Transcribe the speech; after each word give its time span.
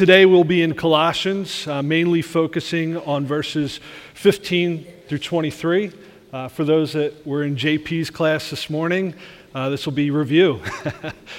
today 0.00 0.24
we'll 0.24 0.44
be 0.44 0.62
in 0.62 0.72
Colossians, 0.72 1.66
uh, 1.68 1.82
mainly 1.82 2.22
focusing 2.22 2.96
on 2.96 3.26
verses 3.26 3.80
15 4.14 4.86
through 5.06 5.18
23. 5.18 5.92
Uh, 6.32 6.48
for 6.48 6.64
those 6.64 6.94
that 6.94 7.26
were 7.26 7.44
in 7.44 7.54
JP's 7.54 8.08
class 8.08 8.48
this 8.48 8.70
morning, 8.70 9.12
uh, 9.54 9.68
this 9.68 9.84
will 9.84 9.92
be 9.92 10.10
review. 10.10 10.58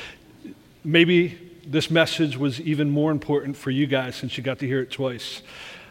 Maybe 0.83 1.39
this 1.65 1.89
message 1.89 2.37
was 2.37 2.61
even 2.61 2.91
more 2.91 3.09
important 3.09 3.57
for 3.57 3.71
you 3.71 3.87
guys 3.87 4.15
since 4.15 4.37
you 4.37 4.43
got 4.43 4.59
to 4.59 4.67
hear 4.67 4.81
it 4.81 4.91
twice. 4.91 5.41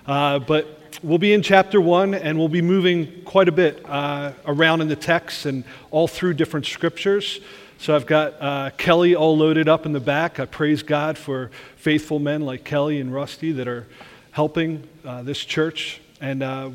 Uh, 0.06 0.38
but 0.38 0.96
we'll 1.02 1.18
be 1.18 1.32
in 1.32 1.42
chapter 1.42 1.80
one 1.80 2.14
and 2.14 2.38
we'll 2.38 2.46
be 2.46 2.62
moving 2.62 3.24
quite 3.24 3.48
a 3.48 3.52
bit 3.52 3.84
uh, 3.84 4.30
around 4.46 4.80
in 4.80 4.86
the 4.86 4.94
text 4.94 5.44
and 5.44 5.64
all 5.90 6.06
through 6.06 6.34
different 6.34 6.66
scriptures. 6.66 7.40
So 7.80 7.96
I've 7.96 8.04
got 8.04 8.34
uh, 8.42 8.70
Kelly 8.76 9.14
all 9.14 9.38
loaded 9.38 9.66
up 9.66 9.86
in 9.86 9.92
the 9.92 10.00
back. 10.00 10.38
I 10.38 10.44
praise 10.44 10.82
God 10.82 11.16
for 11.16 11.50
faithful 11.76 12.18
men 12.18 12.42
like 12.42 12.62
Kelly 12.62 13.00
and 13.00 13.10
Rusty 13.10 13.52
that 13.52 13.66
are 13.66 13.86
helping 14.32 14.86
uh, 15.02 15.22
this 15.22 15.38
church. 15.38 15.98
And 16.20 16.42
uh, 16.42 16.72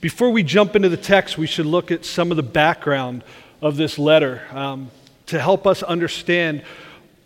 before 0.00 0.30
we 0.30 0.44
jump 0.44 0.76
into 0.76 0.88
the 0.88 0.96
text, 0.96 1.36
we 1.36 1.48
should 1.48 1.66
look 1.66 1.90
at 1.90 2.04
some 2.04 2.30
of 2.30 2.36
the 2.36 2.44
background 2.44 3.24
of 3.60 3.76
this 3.76 3.98
letter 3.98 4.42
um, 4.52 4.92
to 5.26 5.40
help 5.40 5.66
us 5.66 5.82
understand 5.82 6.62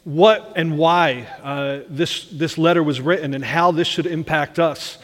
what 0.05 0.55
and 0.57 0.79
why 0.79 1.29
uh, 1.43 1.81
this, 1.91 2.31
this 2.31 2.57
letter 2.57 2.83
was 2.83 2.99
written 2.99 3.35
and 3.35 3.45
how 3.45 3.73
this 3.73 3.87
should 3.87 4.07
impact 4.07 4.59
us. 4.59 4.97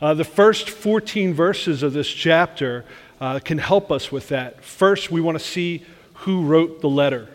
Uh, 0.00 0.14
the 0.14 0.22
first 0.22 0.70
14 0.70 1.34
verses 1.34 1.82
of 1.82 1.92
this 1.92 2.08
chapter 2.08 2.84
uh, 3.20 3.40
can 3.40 3.58
help 3.58 3.90
us 3.90 4.12
with 4.12 4.28
that. 4.28 4.62
First, 4.62 5.10
we 5.10 5.20
want 5.20 5.36
to 5.36 5.44
see 5.44 5.84
who 6.14 6.44
wrote 6.44 6.80
the 6.80 6.88
letter. 6.88 7.28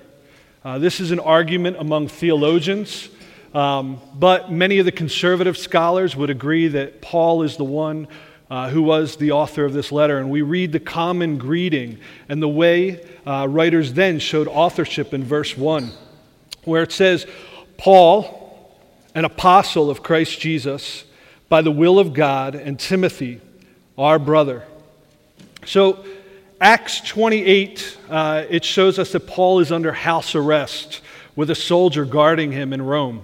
Uh, 0.67 0.77
this 0.77 0.99
is 0.99 1.11
an 1.11 1.19
argument 1.21 1.77
among 1.79 2.09
theologians, 2.09 3.07
um, 3.53 4.01
but 4.13 4.51
many 4.51 4.79
of 4.79 4.85
the 4.85 4.91
conservative 4.91 5.57
scholars 5.57 6.13
would 6.13 6.29
agree 6.29 6.67
that 6.67 7.01
Paul 7.01 7.43
is 7.43 7.55
the 7.55 7.63
one 7.63 8.09
uh, 8.51 8.69
who 8.69 8.81
was 8.81 9.15
the 9.15 9.31
author 9.31 9.63
of 9.63 9.71
this 9.71 9.93
letter. 9.93 10.17
And 10.17 10.29
we 10.29 10.41
read 10.41 10.73
the 10.73 10.81
common 10.81 11.37
greeting 11.37 11.99
and 12.27 12.41
the 12.41 12.49
way 12.49 13.01
uh, 13.25 13.47
writers 13.49 13.93
then 13.93 14.19
showed 14.19 14.49
authorship 14.49 15.13
in 15.13 15.23
verse 15.23 15.55
1, 15.55 15.89
where 16.65 16.83
it 16.83 16.91
says, 16.91 17.25
Paul, 17.77 18.69
an 19.15 19.23
apostle 19.23 19.89
of 19.89 20.03
Christ 20.03 20.37
Jesus, 20.37 21.05
by 21.47 21.61
the 21.61 21.71
will 21.71 21.97
of 21.97 22.13
God, 22.13 22.55
and 22.55 22.77
Timothy, 22.77 23.39
our 23.97 24.19
brother. 24.19 24.65
So, 25.65 26.05
Acts 26.59 27.01
28, 27.01 27.97
uh, 28.09 28.45
it 28.49 28.65
shows 28.65 28.97
us 28.97 29.11
that 29.11 29.27
Paul 29.27 29.59
is 29.59 29.71
under 29.71 29.91
house 29.91 30.33
arrest 30.33 31.01
with 31.35 31.51
a 31.51 31.55
soldier 31.55 32.03
guarding 32.03 32.51
him 32.51 32.73
in 32.73 32.81
Rome. 32.81 33.21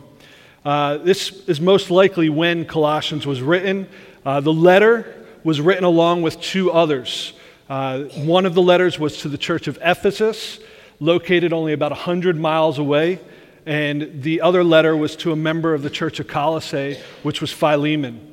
Uh, 0.64 0.98
this 0.98 1.32
is 1.48 1.60
most 1.60 1.90
likely 1.90 2.30
when 2.30 2.64
Colossians 2.64 3.26
was 3.26 3.42
written. 3.42 3.90
Uh, 4.24 4.40
the 4.40 4.54
letter 4.54 5.26
was 5.44 5.60
written 5.60 5.84
along 5.84 6.22
with 6.22 6.40
two 6.42 6.72
others. 6.72 7.34
Uh, 7.68 8.04
one 8.24 8.46
of 8.46 8.54
the 8.54 8.62
letters 8.62 9.00
was 9.00 9.18
to 9.22 9.30
the 9.30 9.38
church 9.40 9.68
of 9.68 9.80
Ephesus, 9.82 10.60
located 11.00 11.54
only 11.54 11.74
about 11.74 11.90
100 11.90 12.40
miles 12.40 12.78
away, 12.78 13.20
and 13.66 14.22
the 14.22 14.42
other 14.42 14.64
letter 14.64 14.96
was 14.96 15.16
to 15.16 15.32
a 15.32 15.36
member 15.36 15.74
of 15.74 15.82
the 15.82 15.90
church 15.90 16.20
of 16.20 16.28
Colossae, 16.28 17.00
which 17.24 17.42
was 17.42 17.52
Philemon. 17.52 18.30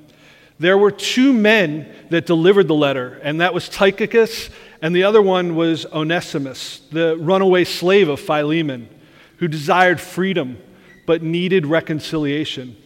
There 0.58 0.76
were 0.76 0.90
two 0.90 1.32
men 1.32 1.90
that 2.10 2.26
delivered 2.26 2.68
the 2.68 2.74
letter, 2.74 3.18
and 3.22 3.40
that 3.40 3.54
was 3.54 3.66
Tychicus 3.70 4.50
and 4.82 4.94
the 4.94 5.04
other 5.04 5.20
one 5.20 5.56
was 5.56 5.86
Onesimus, 5.86 6.80
the 6.90 7.16
runaway 7.18 7.64
slave 7.64 8.08
of 8.08 8.20
Philemon, 8.20 8.88
who 9.38 9.48
desired 9.48 10.00
freedom 10.00 10.58
but 11.06 11.22
needed 11.22 11.66
reconciliation. 11.66 12.76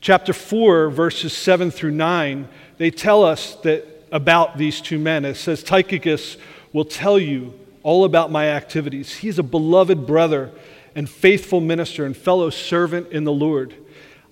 Chapter 0.00 0.32
4, 0.32 0.90
verses 0.90 1.32
7 1.32 1.70
through 1.70 1.92
9, 1.92 2.48
they 2.78 2.90
tell 2.90 3.24
us 3.24 3.54
that 3.56 4.06
about 4.12 4.56
these 4.58 4.80
two 4.80 4.98
men. 4.98 5.24
It 5.24 5.34
says, 5.34 5.62
Tychicus 5.62 6.36
will 6.72 6.84
tell 6.84 7.18
you 7.18 7.58
all 7.82 8.04
about 8.04 8.30
my 8.30 8.48
activities. 8.48 9.16
He's 9.16 9.38
a 9.38 9.42
beloved 9.42 10.06
brother 10.06 10.50
and 10.94 11.08
faithful 11.08 11.60
minister 11.60 12.04
and 12.04 12.16
fellow 12.16 12.50
servant 12.50 13.10
in 13.12 13.24
the 13.24 13.32
Lord. 13.32 13.74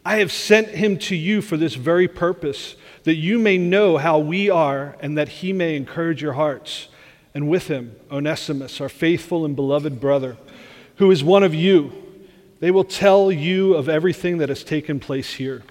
I 0.04 0.18
have 0.18 0.32
sent 0.32 0.68
him 0.68 0.98
to 0.98 1.16
you 1.16 1.42
for 1.42 1.56
this 1.56 1.74
very 1.74 2.08
purpose 2.08 2.76
that 3.06 3.14
you 3.14 3.38
may 3.38 3.56
know 3.56 3.98
how 3.98 4.18
we 4.18 4.50
are 4.50 4.96
and 4.98 5.16
that 5.16 5.28
he 5.28 5.52
may 5.52 5.76
encourage 5.76 6.20
your 6.20 6.32
hearts. 6.32 6.88
And 7.34 7.48
with 7.48 7.68
him, 7.68 7.94
Onesimus, 8.10 8.80
our 8.80 8.88
faithful 8.88 9.44
and 9.44 9.54
beloved 9.54 10.00
brother, 10.00 10.36
who 10.96 11.12
is 11.12 11.22
one 11.22 11.44
of 11.44 11.54
you. 11.54 11.92
They 12.58 12.72
will 12.72 12.82
tell 12.82 13.30
you 13.30 13.74
of 13.74 13.88
everything 13.88 14.38
that 14.38 14.48
has 14.48 14.64
taken 14.64 14.98
place 14.98 15.34
here. 15.34 15.62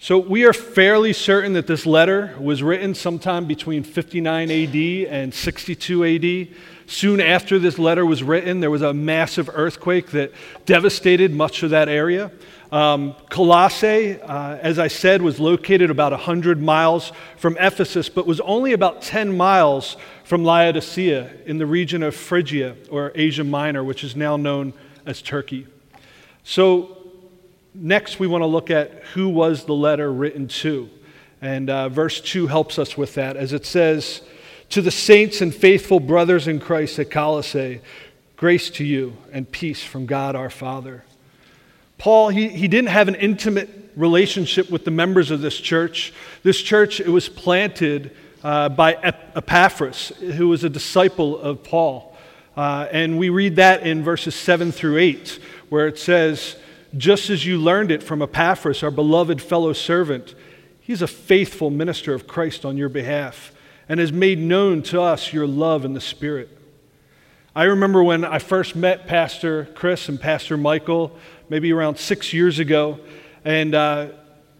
So, 0.00 0.18
we 0.18 0.44
are 0.44 0.52
fairly 0.52 1.12
certain 1.12 1.52
that 1.52 1.68
this 1.68 1.86
letter 1.86 2.34
was 2.40 2.62
written 2.62 2.92
sometime 2.94 3.46
between 3.46 3.84
59 3.84 4.50
AD 4.50 4.76
and 5.08 5.32
62 5.32 6.04
AD. 6.04 6.56
Soon 6.86 7.20
after 7.20 7.60
this 7.60 7.78
letter 7.78 8.04
was 8.04 8.24
written, 8.24 8.58
there 8.58 8.70
was 8.70 8.82
a 8.82 8.92
massive 8.92 9.48
earthquake 9.54 10.10
that 10.10 10.32
devastated 10.66 11.32
much 11.32 11.62
of 11.62 11.70
that 11.70 11.88
area. 11.88 12.32
Um, 12.74 13.14
Colossae, 13.30 14.20
uh, 14.20 14.56
as 14.56 14.80
I 14.80 14.88
said, 14.88 15.22
was 15.22 15.38
located 15.38 15.90
about 15.90 16.10
100 16.10 16.60
miles 16.60 17.12
from 17.36 17.56
Ephesus, 17.60 18.08
but 18.08 18.26
was 18.26 18.40
only 18.40 18.72
about 18.72 19.00
10 19.00 19.36
miles 19.36 19.96
from 20.24 20.42
Laodicea 20.42 21.30
in 21.46 21.58
the 21.58 21.66
region 21.66 22.02
of 22.02 22.16
Phrygia 22.16 22.74
or 22.90 23.12
Asia 23.14 23.44
Minor, 23.44 23.84
which 23.84 24.02
is 24.02 24.16
now 24.16 24.36
known 24.36 24.72
as 25.06 25.22
Turkey. 25.22 25.68
So, 26.42 26.98
next 27.74 28.18
we 28.18 28.26
want 28.26 28.42
to 28.42 28.46
look 28.46 28.72
at 28.72 29.04
who 29.14 29.28
was 29.28 29.66
the 29.66 29.74
letter 29.74 30.12
written 30.12 30.48
to. 30.48 30.90
And 31.40 31.70
uh, 31.70 31.90
verse 31.90 32.20
2 32.20 32.48
helps 32.48 32.76
us 32.80 32.98
with 32.98 33.14
that, 33.14 33.36
as 33.36 33.52
it 33.52 33.66
says, 33.66 34.20
To 34.70 34.82
the 34.82 34.90
saints 34.90 35.40
and 35.40 35.54
faithful 35.54 36.00
brothers 36.00 36.48
in 36.48 36.58
Christ 36.58 36.98
at 36.98 37.08
Colossae, 37.08 37.82
grace 38.36 38.68
to 38.70 38.84
you 38.84 39.16
and 39.30 39.48
peace 39.48 39.84
from 39.84 40.06
God 40.06 40.34
our 40.34 40.50
Father. 40.50 41.04
Paul, 41.98 42.28
he, 42.28 42.48
he 42.48 42.68
didn't 42.68 42.90
have 42.90 43.08
an 43.08 43.14
intimate 43.14 43.92
relationship 43.96 44.70
with 44.70 44.84
the 44.84 44.90
members 44.90 45.30
of 45.30 45.40
this 45.40 45.58
church. 45.58 46.12
This 46.42 46.60
church, 46.60 47.00
it 47.00 47.08
was 47.08 47.28
planted 47.28 48.14
uh, 48.42 48.68
by 48.68 48.94
Epaphras, 48.94 50.08
who 50.18 50.48
was 50.48 50.64
a 50.64 50.68
disciple 50.68 51.38
of 51.38 51.62
Paul. 51.62 52.16
Uh, 52.56 52.86
and 52.92 53.18
we 53.18 53.30
read 53.30 53.56
that 53.56 53.86
in 53.86 54.02
verses 54.02 54.34
7 54.34 54.70
through 54.70 54.98
8, 54.98 55.40
where 55.70 55.86
it 55.86 55.98
says, 55.98 56.56
Just 56.96 57.30
as 57.30 57.46
you 57.46 57.58
learned 57.58 57.90
it 57.90 58.02
from 58.02 58.22
Epaphras, 58.22 58.82
our 58.82 58.90
beloved 58.90 59.40
fellow 59.40 59.72
servant, 59.72 60.34
he's 60.80 61.02
a 61.02 61.06
faithful 61.06 61.70
minister 61.70 62.14
of 62.14 62.26
Christ 62.26 62.64
on 62.64 62.76
your 62.76 62.88
behalf 62.88 63.52
and 63.88 64.00
has 64.00 64.12
made 64.12 64.38
known 64.38 64.82
to 64.82 65.00
us 65.00 65.32
your 65.32 65.46
love 65.46 65.84
in 65.84 65.94
the 65.94 66.00
Spirit. 66.00 66.48
I 67.56 67.64
remember 67.64 68.02
when 68.02 68.24
I 68.24 68.38
first 68.40 68.74
met 68.74 69.06
Pastor 69.06 69.66
Chris 69.74 70.08
and 70.08 70.20
Pastor 70.20 70.56
Michael 70.56 71.16
maybe 71.48 71.72
around 71.72 71.98
six 71.98 72.32
years 72.32 72.58
ago. 72.58 72.98
And 73.44 73.74
uh, 73.74 74.08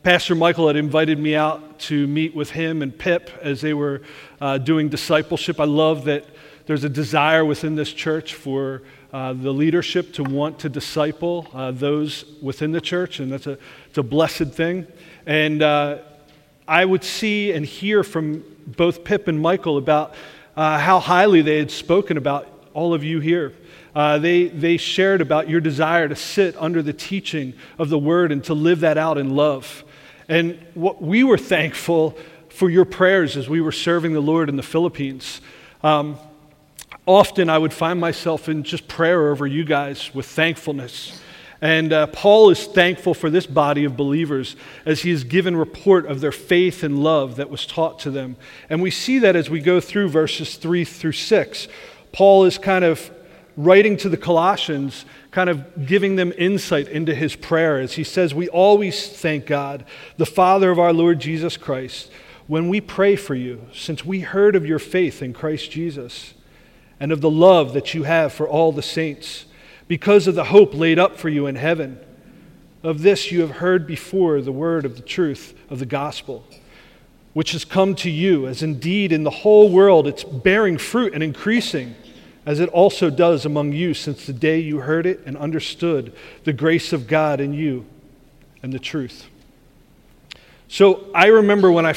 Pastor 0.02 0.34
Michael 0.34 0.66
had 0.66 0.76
invited 0.76 1.18
me 1.18 1.34
out 1.34 1.78
to 1.80 2.06
meet 2.06 2.34
with 2.34 2.50
him 2.50 2.82
and 2.82 2.96
Pip 2.96 3.30
as 3.40 3.60
they 3.60 3.74
were 3.74 4.02
uh, 4.40 4.58
doing 4.58 4.88
discipleship. 4.88 5.58
I 5.58 5.64
love 5.64 6.04
that 6.04 6.24
there's 6.66 6.84
a 6.84 6.88
desire 6.88 7.44
within 7.44 7.74
this 7.74 7.92
church 7.92 8.34
for 8.34 8.82
uh, 9.12 9.32
the 9.32 9.52
leadership 9.52 10.12
to 10.14 10.22
want 10.22 10.58
to 10.58 10.68
disciple 10.68 11.46
uh, 11.52 11.70
those 11.70 12.24
within 12.42 12.72
the 12.72 12.80
church, 12.80 13.20
and 13.20 13.30
that's 13.30 13.46
a, 13.46 13.58
it's 13.88 13.98
a 13.98 14.02
blessed 14.02 14.52
thing. 14.52 14.86
And 15.24 15.62
uh, 15.62 15.98
I 16.66 16.84
would 16.84 17.04
see 17.04 17.52
and 17.52 17.64
hear 17.64 18.02
from 18.02 18.44
both 18.66 19.04
Pip 19.04 19.28
and 19.28 19.40
Michael 19.40 19.78
about 19.78 20.14
uh, 20.56 20.78
how 20.78 21.00
highly 21.00 21.42
they 21.42 21.58
had 21.58 21.70
spoken 21.70 22.16
about 22.16 22.48
all 22.72 22.94
of 22.94 23.04
you 23.04 23.20
here. 23.20 23.52
Uh, 23.94 24.18
they, 24.18 24.48
they 24.48 24.76
shared 24.76 25.20
about 25.20 25.48
your 25.48 25.60
desire 25.60 26.08
to 26.08 26.16
sit 26.16 26.56
under 26.58 26.82
the 26.82 26.92
teaching 26.92 27.54
of 27.78 27.88
the 27.88 27.98
word 27.98 28.32
and 28.32 28.42
to 28.44 28.54
live 28.54 28.80
that 28.80 28.98
out 28.98 29.18
in 29.18 29.36
love. 29.36 29.84
And 30.28 30.58
what 30.74 31.00
we 31.00 31.22
were 31.22 31.38
thankful 31.38 32.16
for 32.48 32.70
your 32.70 32.84
prayers 32.84 33.36
as 33.36 33.48
we 33.48 33.60
were 33.60 33.72
serving 33.72 34.12
the 34.12 34.20
Lord 34.20 34.48
in 34.48 34.56
the 34.56 34.62
Philippines. 34.62 35.40
Um, 35.82 36.18
often 37.06 37.50
I 37.50 37.58
would 37.58 37.72
find 37.72 38.00
myself 38.00 38.48
in 38.48 38.62
just 38.62 38.88
prayer 38.88 39.30
over 39.30 39.46
you 39.46 39.64
guys 39.64 40.14
with 40.14 40.26
thankfulness. 40.26 41.20
And 41.60 41.92
uh, 41.92 42.06
Paul 42.08 42.50
is 42.50 42.66
thankful 42.66 43.14
for 43.14 43.30
this 43.30 43.46
body 43.46 43.84
of 43.84 43.96
believers 43.96 44.54
as 44.84 45.02
he 45.02 45.10
has 45.10 45.24
given 45.24 45.56
report 45.56 46.06
of 46.06 46.20
their 46.20 46.32
faith 46.32 46.82
and 46.82 47.02
love 47.02 47.36
that 47.36 47.50
was 47.50 47.66
taught 47.66 47.98
to 48.00 48.10
them. 48.10 48.36
And 48.68 48.82
we 48.82 48.90
see 48.90 49.18
that 49.20 49.34
as 49.34 49.48
we 49.48 49.60
go 49.60 49.80
through 49.80 50.10
verses 50.10 50.56
3 50.56 50.84
through 50.84 51.12
6. 51.12 51.68
Paul 52.12 52.44
is 52.44 52.58
kind 52.58 52.84
of 52.84 53.10
writing 53.56 53.96
to 53.98 54.08
the 54.08 54.16
Colossians, 54.16 55.04
kind 55.30 55.48
of 55.48 55.86
giving 55.86 56.16
them 56.16 56.32
insight 56.36 56.88
into 56.88 57.14
his 57.14 57.36
prayer 57.36 57.78
as 57.78 57.94
he 57.94 58.04
says, 58.04 58.34
We 58.34 58.48
always 58.48 59.08
thank 59.08 59.46
God, 59.46 59.84
the 60.16 60.26
Father 60.26 60.70
of 60.70 60.78
our 60.78 60.92
Lord 60.92 61.20
Jesus 61.20 61.56
Christ, 61.56 62.10
when 62.46 62.68
we 62.68 62.80
pray 62.80 63.16
for 63.16 63.34
you, 63.34 63.66
since 63.72 64.04
we 64.04 64.20
heard 64.20 64.56
of 64.56 64.66
your 64.66 64.78
faith 64.78 65.22
in 65.22 65.32
Christ 65.32 65.70
Jesus 65.70 66.34
and 67.00 67.12
of 67.12 67.20
the 67.20 67.30
love 67.30 67.72
that 67.74 67.94
you 67.94 68.04
have 68.04 68.32
for 68.32 68.48
all 68.48 68.72
the 68.72 68.82
saints, 68.82 69.46
because 69.88 70.26
of 70.26 70.34
the 70.34 70.44
hope 70.44 70.74
laid 70.74 70.98
up 70.98 71.16
for 71.16 71.28
you 71.28 71.46
in 71.46 71.56
heaven. 71.56 71.98
of 72.82 73.00
this 73.00 73.32
you 73.32 73.40
have 73.40 73.50
heard 73.50 73.86
before 73.86 74.42
the 74.42 74.52
word 74.52 74.84
of 74.84 74.96
the 74.96 75.02
truth 75.02 75.54
of 75.70 75.78
the 75.78 75.86
gospel, 75.86 76.44
which 77.32 77.52
has 77.52 77.64
come 77.64 77.94
to 77.94 78.10
you, 78.10 78.46
as 78.46 78.62
indeed 78.62 79.10
in 79.10 79.24
the 79.24 79.30
whole 79.30 79.70
world 79.70 80.06
it's 80.06 80.22
bearing 80.22 80.76
fruit 80.76 81.14
and 81.14 81.22
increasing, 81.22 81.94
as 82.46 82.60
it 82.60 82.68
also 82.70 83.10
does 83.10 83.46
among 83.46 83.72
you 83.72 83.94
since 83.94 84.26
the 84.26 84.32
day 84.32 84.58
you 84.58 84.78
heard 84.78 85.06
it 85.06 85.20
and 85.26 85.36
understood 85.36 86.12
the 86.44 86.52
grace 86.52 86.92
of 86.92 87.06
God 87.06 87.40
in 87.40 87.54
you 87.54 87.86
and 88.62 88.72
the 88.72 88.78
truth. 88.78 89.26
So 90.68 91.06
I 91.14 91.26
remember 91.26 91.70
when 91.70 91.86
I, 91.86 91.94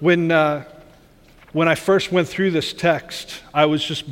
when, 0.00 0.30
uh, 0.30 0.64
when 1.52 1.68
I 1.68 1.74
first 1.74 2.12
went 2.12 2.28
through 2.28 2.50
this 2.52 2.72
text, 2.72 3.40
I 3.52 3.66
was 3.66 3.84
just 3.84 4.04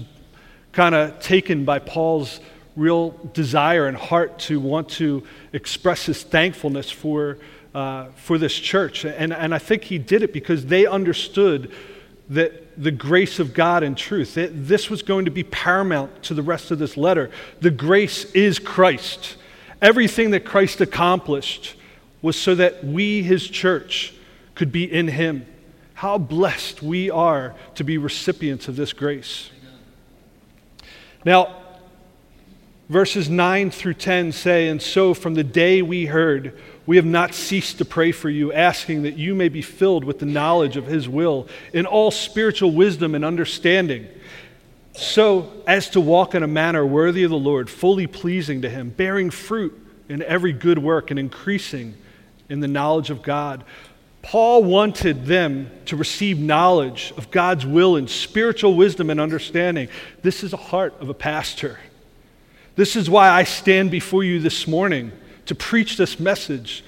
kind 0.72 0.94
of 0.94 1.20
taken 1.20 1.64
by 1.64 1.78
Paul's 1.78 2.40
real 2.76 3.10
desire 3.32 3.86
and 3.86 3.96
heart 3.96 4.38
to 4.38 4.60
want 4.60 4.88
to 4.88 5.24
express 5.52 6.06
his 6.06 6.22
thankfulness 6.22 6.90
for, 6.90 7.38
uh, 7.74 8.06
for 8.14 8.38
this 8.38 8.54
church. 8.54 9.04
And, 9.04 9.32
and 9.32 9.54
I 9.54 9.58
think 9.58 9.84
he 9.84 9.98
did 9.98 10.22
it 10.22 10.32
because 10.32 10.66
they 10.66 10.86
understood 10.86 11.72
that 12.28 12.82
the 12.82 12.90
grace 12.90 13.38
of 13.38 13.54
God 13.54 13.82
and 13.82 13.96
truth, 13.96 14.34
this 14.34 14.90
was 14.90 15.02
going 15.02 15.24
to 15.24 15.30
be 15.30 15.42
paramount 15.42 16.22
to 16.24 16.34
the 16.34 16.42
rest 16.42 16.70
of 16.70 16.78
this 16.78 16.96
letter. 16.96 17.30
The 17.60 17.70
grace 17.70 18.24
is 18.32 18.58
Christ. 18.58 19.36
Everything 19.80 20.32
that 20.32 20.44
Christ 20.44 20.80
accomplished 20.80 21.74
was 22.20 22.36
so 22.36 22.54
that 22.56 22.84
we, 22.84 23.22
his 23.22 23.48
church, 23.48 24.14
could 24.54 24.72
be 24.72 24.84
in 24.84 25.08
him. 25.08 25.46
How 25.94 26.18
blessed 26.18 26.82
we 26.82 27.10
are 27.10 27.54
to 27.76 27.84
be 27.84 27.98
recipients 27.98 28.68
of 28.68 28.76
this 28.76 28.92
grace. 28.92 29.50
Now, 31.24 31.56
verses 32.88 33.28
9 33.28 33.70
through 33.70 33.94
10 33.94 34.32
say, 34.32 34.68
And 34.68 34.80
so 34.80 35.14
from 35.14 35.34
the 35.34 35.44
day 35.44 35.82
we 35.82 36.06
heard, 36.06 36.58
we 36.86 36.96
have 36.96 37.04
not 37.04 37.34
ceased 37.34 37.78
to 37.78 37.84
pray 37.84 38.12
for 38.12 38.30
you, 38.30 38.52
asking 38.52 39.02
that 39.02 39.16
you 39.18 39.34
may 39.34 39.48
be 39.48 39.62
filled 39.62 40.04
with 40.04 40.18
the 40.18 40.26
knowledge 40.26 40.76
of 40.76 40.86
his 40.86 41.08
will 41.08 41.46
in 41.72 41.86
all 41.86 42.10
spiritual 42.10 42.70
wisdom 42.72 43.14
and 43.14 43.24
understanding, 43.24 44.06
so 44.94 45.52
as 45.66 45.90
to 45.90 46.00
walk 46.00 46.34
in 46.34 46.42
a 46.42 46.48
manner 46.48 46.84
worthy 46.84 47.24
of 47.24 47.30
the 47.30 47.36
Lord, 47.36 47.68
fully 47.68 48.06
pleasing 48.06 48.62
to 48.62 48.70
him, 48.70 48.90
bearing 48.90 49.30
fruit 49.30 49.78
in 50.08 50.22
every 50.22 50.52
good 50.52 50.78
work 50.78 51.10
and 51.10 51.20
increasing 51.20 51.94
in 52.48 52.60
the 52.60 52.68
knowledge 52.68 53.10
of 53.10 53.22
God. 53.22 53.64
Paul 54.22 54.64
wanted 54.64 55.26
them 55.26 55.70
to 55.86 55.96
receive 55.96 56.38
knowledge 56.38 57.12
of 57.16 57.30
God's 57.30 57.64
will 57.64 57.96
and 57.96 58.08
spiritual 58.10 58.74
wisdom 58.74 59.10
and 59.10 59.20
understanding. 59.20 59.88
This 60.22 60.42
is 60.42 60.52
a 60.52 60.56
heart 60.56 60.94
of 61.00 61.08
a 61.08 61.14
pastor. 61.14 61.78
This 62.78 62.94
is 62.94 63.10
why 63.10 63.28
I 63.28 63.42
stand 63.42 63.90
before 63.90 64.22
you 64.22 64.38
this 64.38 64.68
morning 64.68 65.10
to 65.46 65.56
preach 65.56 65.96
this 65.96 66.20
message, 66.20 66.84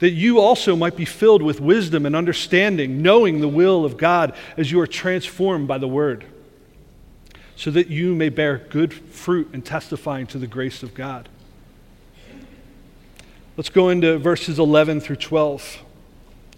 that 0.00 0.10
you 0.10 0.40
also 0.40 0.74
might 0.74 0.96
be 0.96 1.04
filled 1.04 1.42
with 1.42 1.60
wisdom 1.60 2.06
and 2.06 2.16
understanding, 2.16 3.02
knowing 3.02 3.40
the 3.40 3.46
will 3.46 3.84
of 3.84 3.96
God 3.96 4.34
as 4.56 4.72
you 4.72 4.80
are 4.80 4.86
transformed 4.88 5.68
by 5.68 5.78
the 5.78 5.86
word, 5.86 6.24
so 7.54 7.70
that 7.70 7.86
you 7.86 8.16
may 8.16 8.30
bear 8.30 8.66
good 8.68 8.92
fruit 8.92 9.48
and 9.52 9.64
testifying 9.64 10.26
to 10.26 10.38
the 10.38 10.48
grace 10.48 10.82
of 10.82 10.92
God. 10.92 11.28
Let's 13.56 13.70
go 13.70 13.90
into 13.90 14.18
verses 14.18 14.58
11 14.58 15.02
through 15.02 15.16
12. 15.16 15.82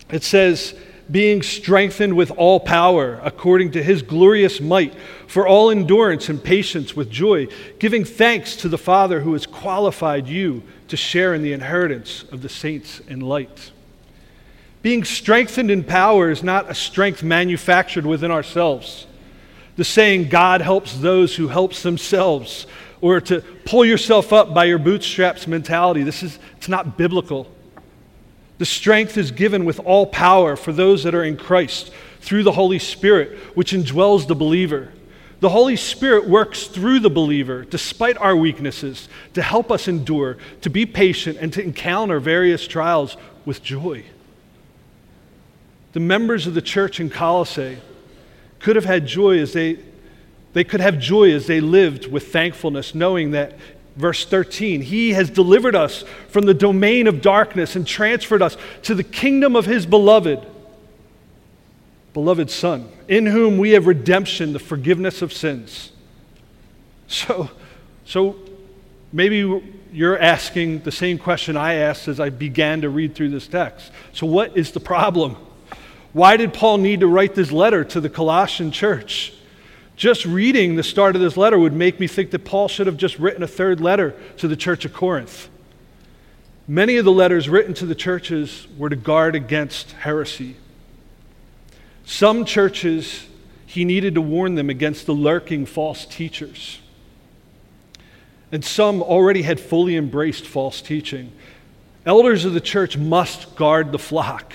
It 0.08 0.22
says, 0.22 0.74
being 1.10 1.42
strengthened 1.42 2.16
with 2.16 2.30
all 2.32 2.58
power 2.58 3.20
according 3.22 3.72
to 3.72 3.82
his 3.82 4.02
glorious 4.02 4.60
might, 4.60 4.94
for 5.26 5.46
all 5.46 5.70
endurance 5.70 6.28
and 6.28 6.42
patience 6.42 6.96
with 6.96 7.10
joy, 7.10 7.46
giving 7.78 8.04
thanks 8.04 8.56
to 8.56 8.68
the 8.68 8.78
Father 8.78 9.20
who 9.20 9.32
has 9.34 9.46
qualified 9.46 10.26
you 10.26 10.62
to 10.88 10.96
share 10.96 11.34
in 11.34 11.42
the 11.42 11.52
inheritance 11.52 12.24
of 12.32 12.42
the 12.42 12.48
saints 12.48 13.00
in 13.00 13.20
light. 13.20 13.72
Being 14.82 15.04
strengthened 15.04 15.70
in 15.70 15.82
power 15.82 16.30
is 16.30 16.42
not 16.42 16.70
a 16.70 16.74
strength 16.74 17.22
manufactured 17.22 18.04
within 18.04 18.30
ourselves. 18.30 19.06
The 19.76 19.84
saying, 19.84 20.28
God 20.28 20.60
helps 20.60 20.98
those 20.98 21.34
who 21.34 21.48
helps 21.48 21.82
themselves, 21.82 22.66
or 23.00 23.20
to 23.22 23.40
pull 23.64 23.84
yourself 23.84 24.32
up 24.32 24.54
by 24.54 24.64
your 24.64 24.78
bootstraps 24.78 25.46
mentality. 25.46 26.02
This 26.02 26.22
is 26.22 26.38
it's 26.56 26.68
not 26.68 26.96
biblical. 26.96 27.50
The 28.58 28.66
strength 28.66 29.16
is 29.16 29.30
given 29.30 29.64
with 29.64 29.80
all 29.80 30.06
power 30.06 30.56
for 30.56 30.72
those 30.72 31.02
that 31.04 31.14
are 31.14 31.24
in 31.24 31.36
Christ 31.36 31.92
through 32.20 32.44
the 32.44 32.52
Holy 32.52 32.78
Spirit, 32.78 33.38
which 33.56 33.72
indwells 33.72 34.26
the 34.26 34.34
believer. 34.34 34.92
The 35.40 35.48
Holy 35.48 35.76
Spirit 35.76 36.28
works 36.28 36.68
through 36.68 37.00
the 37.00 37.10
believer, 37.10 37.64
despite 37.64 38.16
our 38.18 38.36
weaknesses, 38.36 39.08
to 39.34 39.42
help 39.42 39.70
us 39.70 39.88
endure, 39.88 40.38
to 40.62 40.70
be 40.70 40.86
patient, 40.86 41.38
and 41.40 41.52
to 41.52 41.62
encounter 41.62 42.20
various 42.20 42.66
trials 42.66 43.16
with 43.44 43.62
joy. 43.62 44.04
The 45.92 46.00
members 46.00 46.46
of 46.46 46.54
the 46.54 46.62
church 46.62 46.98
in 46.98 47.10
Colossae 47.10 47.78
could 48.58 48.76
have 48.76 48.86
had 48.86 49.06
joy 49.06 49.38
as 49.38 49.52
they 49.52 49.78
they 50.54 50.64
could 50.64 50.80
have 50.80 51.00
joy 51.00 51.32
as 51.32 51.48
they 51.48 51.60
lived 51.60 52.10
with 52.10 52.32
thankfulness, 52.32 52.94
knowing 52.94 53.32
that, 53.32 53.58
verse 53.96 54.24
13, 54.24 54.82
He 54.82 55.12
has 55.12 55.30
delivered 55.30 55.74
us 55.74 56.04
from 56.28 56.46
the 56.46 56.54
domain 56.54 57.06
of 57.06 57.22
darkness 57.22 57.76
and 57.76 57.86
transferred 57.86 58.42
us 58.42 58.56
to 58.82 58.94
the 58.94 59.04
kingdom 59.04 59.56
of 59.56 59.66
His 59.66 59.86
beloved, 59.86 60.44
beloved 62.12 62.50
Son, 62.50 62.88
in 63.08 63.26
whom 63.26 63.58
we 63.58 63.70
have 63.70 63.86
redemption, 63.86 64.52
the 64.52 64.58
forgiveness 64.58 65.22
of 65.22 65.32
sins. 65.32 65.92
So, 67.06 67.50
so 68.04 68.36
maybe 69.12 69.62
you're 69.92 70.18
asking 70.18 70.80
the 70.80 70.92
same 70.92 71.18
question 71.18 71.56
I 71.56 71.74
asked 71.74 72.08
as 72.08 72.18
I 72.18 72.30
began 72.30 72.80
to 72.80 72.88
read 72.88 73.14
through 73.14 73.30
this 73.30 73.46
text. 73.46 73.92
So, 74.12 74.26
what 74.26 74.56
is 74.56 74.72
the 74.72 74.80
problem? 74.80 75.36
Why 76.12 76.36
did 76.36 76.54
Paul 76.54 76.78
need 76.78 77.00
to 77.00 77.06
write 77.06 77.34
this 77.34 77.52
letter 77.52 77.84
to 77.84 78.00
the 78.00 78.08
Colossian 78.08 78.70
church? 78.70 79.34
Just 79.96 80.24
reading 80.24 80.74
the 80.74 80.82
start 80.82 81.14
of 81.14 81.22
this 81.22 81.36
letter 81.36 81.58
would 81.58 81.72
make 81.72 82.00
me 82.00 82.06
think 82.06 82.32
that 82.32 82.44
Paul 82.44 82.68
should 82.68 82.86
have 82.86 82.96
just 82.96 83.18
written 83.18 83.42
a 83.42 83.48
third 83.48 83.80
letter 83.80 84.16
to 84.38 84.48
the 84.48 84.56
church 84.56 84.84
of 84.84 84.92
Corinth. 84.92 85.48
Many 86.66 86.96
of 86.96 87.04
the 87.04 87.12
letters 87.12 87.48
written 87.48 87.74
to 87.74 87.86
the 87.86 87.94
churches 87.94 88.66
were 88.76 88.88
to 88.88 88.96
guard 88.96 89.34
against 89.34 89.92
heresy. 89.92 90.56
Some 92.04 92.44
churches, 92.44 93.26
he 93.66 93.84
needed 93.84 94.14
to 94.14 94.20
warn 94.20 94.56
them 94.56 94.68
against 94.68 95.06
the 95.06 95.14
lurking 95.14 95.66
false 95.66 96.06
teachers. 96.06 96.80
And 98.50 98.64
some 98.64 99.02
already 99.02 99.42
had 99.42 99.60
fully 99.60 99.96
embraced 99.96 100.46
false 100.46 100.80
teaching. 100.80 101.32
Elders 102.04 102.44
of 102.44 102.52
the 102.52 102.60
church 102.60 102.96
must 102.96 103.56
guard 103.56 103.92
the 103.92 103.98
flock. 103.98 104.52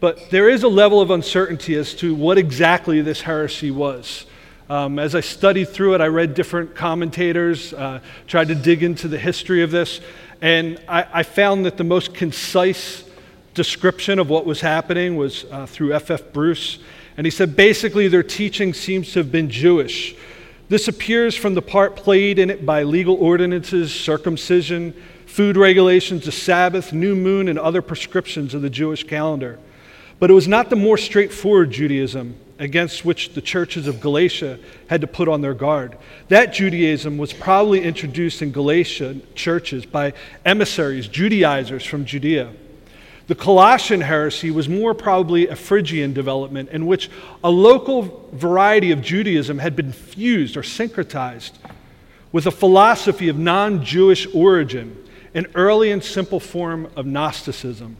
But 0.00 0.30
there 0.30 0.48
is 0.48 0.62
a 0.62 0.68
level 0.68 1.00
of 1.02 1.10
uncertainty 1.10 1.74
as 1.76 1.94
to 1.96 2.14
what 2.14 2.38
exactly 2.38 3.02
this 3.02 3.20
heresy 3.20 3.70
was. 3.70 4.24
Um, 4.70 4.98
as 4.98 5.14
I 5.14 5.20
studied 5.20 5.68
through 5.68 5.94
it, 5.94 6.00
I 6.00 6.06
read 6.06 6.34
different 6.34 6.74
commentators, 6.74 7.74
uh, 7.74 8.00
tried 8.26 8.48
to 8.48 8.54
dig 8.54 8.82
into 8.82 9.08
the 9.08 9.18
history 9.18 9.62
of 9.62 9.70
this, 9.70 10.00
and 10.40 10.80
I, 10.88 11.06
I, 11.12 11.22
found 11.22 11.66
that 11.66 11.76
the 11.76 11.84
most 11.84 12.14
concise 12.14 13.04
description 13.52 14.18
of 14.18 14.30
what 14.30 14.46
was 14.46 14.60
happening 14.60 15.16
was 15.16 15.44
uh, 15.50 15.66
through 15.66 15.92
F.F. 15.92 16.22
F. 16.22 16.32
Bruce. 16.32 16.78
And 17.16 17.26
he 17.26 17.30
said 17.30 17.56
basically 17.56 18.08
their 18.08 18.22
teaching 18.22 18.72
seems 18.72 19.12
to 19.12 19.18
have 19.18 19.30
been 19.30 19.50
Jewish. 19.50 20.14
This 20.70 20.88
appears 20.88 21.34
from 21.34 21.54
the 21.54 21.62
part 21.62 21.96
played 21.96 22.38
in 22.38 22.48
it 22.48 22.64
by 22.64 22.84
legal 22.84 23.16
ordinances, 23.16 23.92
circumcision, 23.92 24.94
food 25.26 25.56
regulations, 25.56 26.24
the 26.24 26.32
Sabbath, 26.32 26.92
new 26.92 27.16
moon, 27.16 27.48
and 27.48 27.58
other 27.58 27.82
prescriptions 27.82 28.54
of 28.54 28.62
the 28.62 28.70
Jewish 28.70 29.04
calendar. 29.04 29.58
But 30.20 30.30
it 30.30 30.34
was 30.34 30.46
not 30.46 30.70
the 30.70 30.76
more 30.76 30.98
straightforward 30.98 31.72
Judaism 31.72 32.36
against 32.58 33.06
which 33.06 33.32
the 33.32 33.40
churches 33.40 33.86
of 33.86 34.02
Galatia 34.02 34.58
had 34.88 35.00
to 35.00 35.06
put 35.06 35.28
on 35.28 35.40
their 35.40 35.54
guard. 35.54 35.96
That 36.28 36.52
Judaism 36.52 37.16
was 37.16 37.32
probably 37.32 37.82
introduced 37.82 38.42
in 38.42 38.52
Galatian 38.52 39.22
churches 39.34 39.86
by 39.86 40.12
emissaries, 40.44 41.08
Judaizers 41.08 41.86
from 41.86 42.04
Judea. 42.04 42.52
The 43.28 43.34
Colossian 43.34 44.02
heresy 44.02 44.50
was 44.50 44.68
more 44.68 44.92
probably 44.92 45.48
a 45.48 45.56
Phrygian 45.56 46.12
development 46.12 46.68
in 46.68 46.84
which 46.84 47.08
a 47.42 47.50
local 47.50 48.28
variety 48.32 48.90
of 48.90 49.00
Judaism 49.00 49.58
had 49.58 49.74
been 49.74 49.92
fused 49.92 50.56
or 50.56 50.62
syncretized 50.62 51.52
with 52.30 52.46
a 52.46 52.50
philosophy 52.50 53.28
of 53.28 53.38
non 53.38 53.82
Jewish 53.82 54.26
origin, 54.34 55.02
an 55.32 55.46
early 55.54 55.90
and 55.92 56.04
simple 56.04 56.40
form 56.40 56.90
of 56.94 57.06
Gnosticism. 57.06 57.96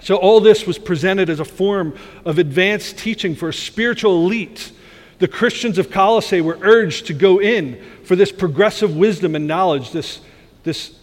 So, 0.00 0.16
all 0.16 0.40
this 0.40 0.66
was 0.66 0.78
presented 0.78 1.28
as 1.28 1.40
a 1.40 1.44
form 1.44 1.96
of 2.24 2.38
advanced 2.38 2.98
teaching 2.98 3.34
for 3.34 3.48
a 3.48 3.54
spiritual 3.54 4.24
elite. 4.24 4.72
The 5.18 5.28
Christians 5.28 5.78
of 5.78 5.90
Colossae 5.90 6.40
were 6.40 6.58
urged 6.62 7.06
to 7.06 7.14
go 7.14 7.40
in 7.40 7.82
for 8.04 8.14
this 8.14 8.30
progressive 8.30 8.96
wisdom 8.96 9.34
and 9.34 9.48
knowledge, 9.48 9.90
this, 9.90 10.20
this, 10.62 10.96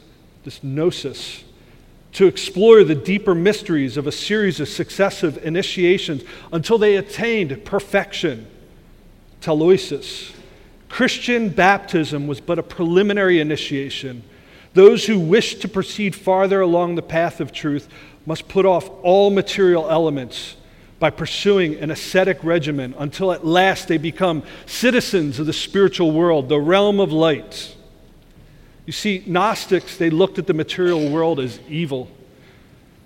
this 0.46 0.64
gnosis, 0.64 1.44
to 2.14 2.28
explore 2.28 2.86
the 2.86 2.96
deeper 2.96 3.36
mysteries 3.36 3.98
of 3.98 4.08
a 4.08 4.12
series 4.12 4.62
of 4.62 4.70
successive 4.70 5.44
initiations 5.46 6.24
until 6.54 6.78
they 6.78 6.96
attained 6.96 7.66
perfection, 7.66 8.48
teleiosis. 9.42 10.32
Christian 10.88 11.50
baptism 11.50 12.26
was 12.26 12.40
but 12.40 12.58
a 12.58 12.64
preliminary 12.64 13.42
initiation 13.42 14.24
Those 14.76 15.06
who 15.06 15.18
wish 15.20 15.56
to 15.56 15.70
proceed 15.70 16.14
farther 16.16 16.60
along 16.60 16.96
the 16.96 17.02
path 17.02 17.40
of 17.40 17.54
truth 17.54 17.88
must 18.26 18.50
put 18.50 18.66
off 18.66 18.90
all 19.04 19.32
material 19.32 19.90
elements 19.90 20.58
by 21.00 21.10
pursuing 21.10 21.76
an 21.76 21.92
ascetic 21.92 22.44
regimen 22.44 22.94
until 22.98 23.32
at 23.32 23.46
last 23.46 23.88
they 23.88 23.98
become 23.98 24.44
citizens 24.66 25.40
of 25.40 25.46
the 25.46 25.54
spiritual 25.54 26.12
world, 26.12 26.50
the 26.50 26.60
realm 26.60 27.00
of 27.00 27.14
light. 27.14 27.74
You 28.86 28.92
see, 28.92 29.24
Gnostics, 29.26 29.96
they 29.96 30.10
looked 30.10 30.40
at 30.40 30.46
the 30.46 30.54
material 30.54 31.10
world 31.10 31.40
as 31.40 31.58
evil. 31.70 32.10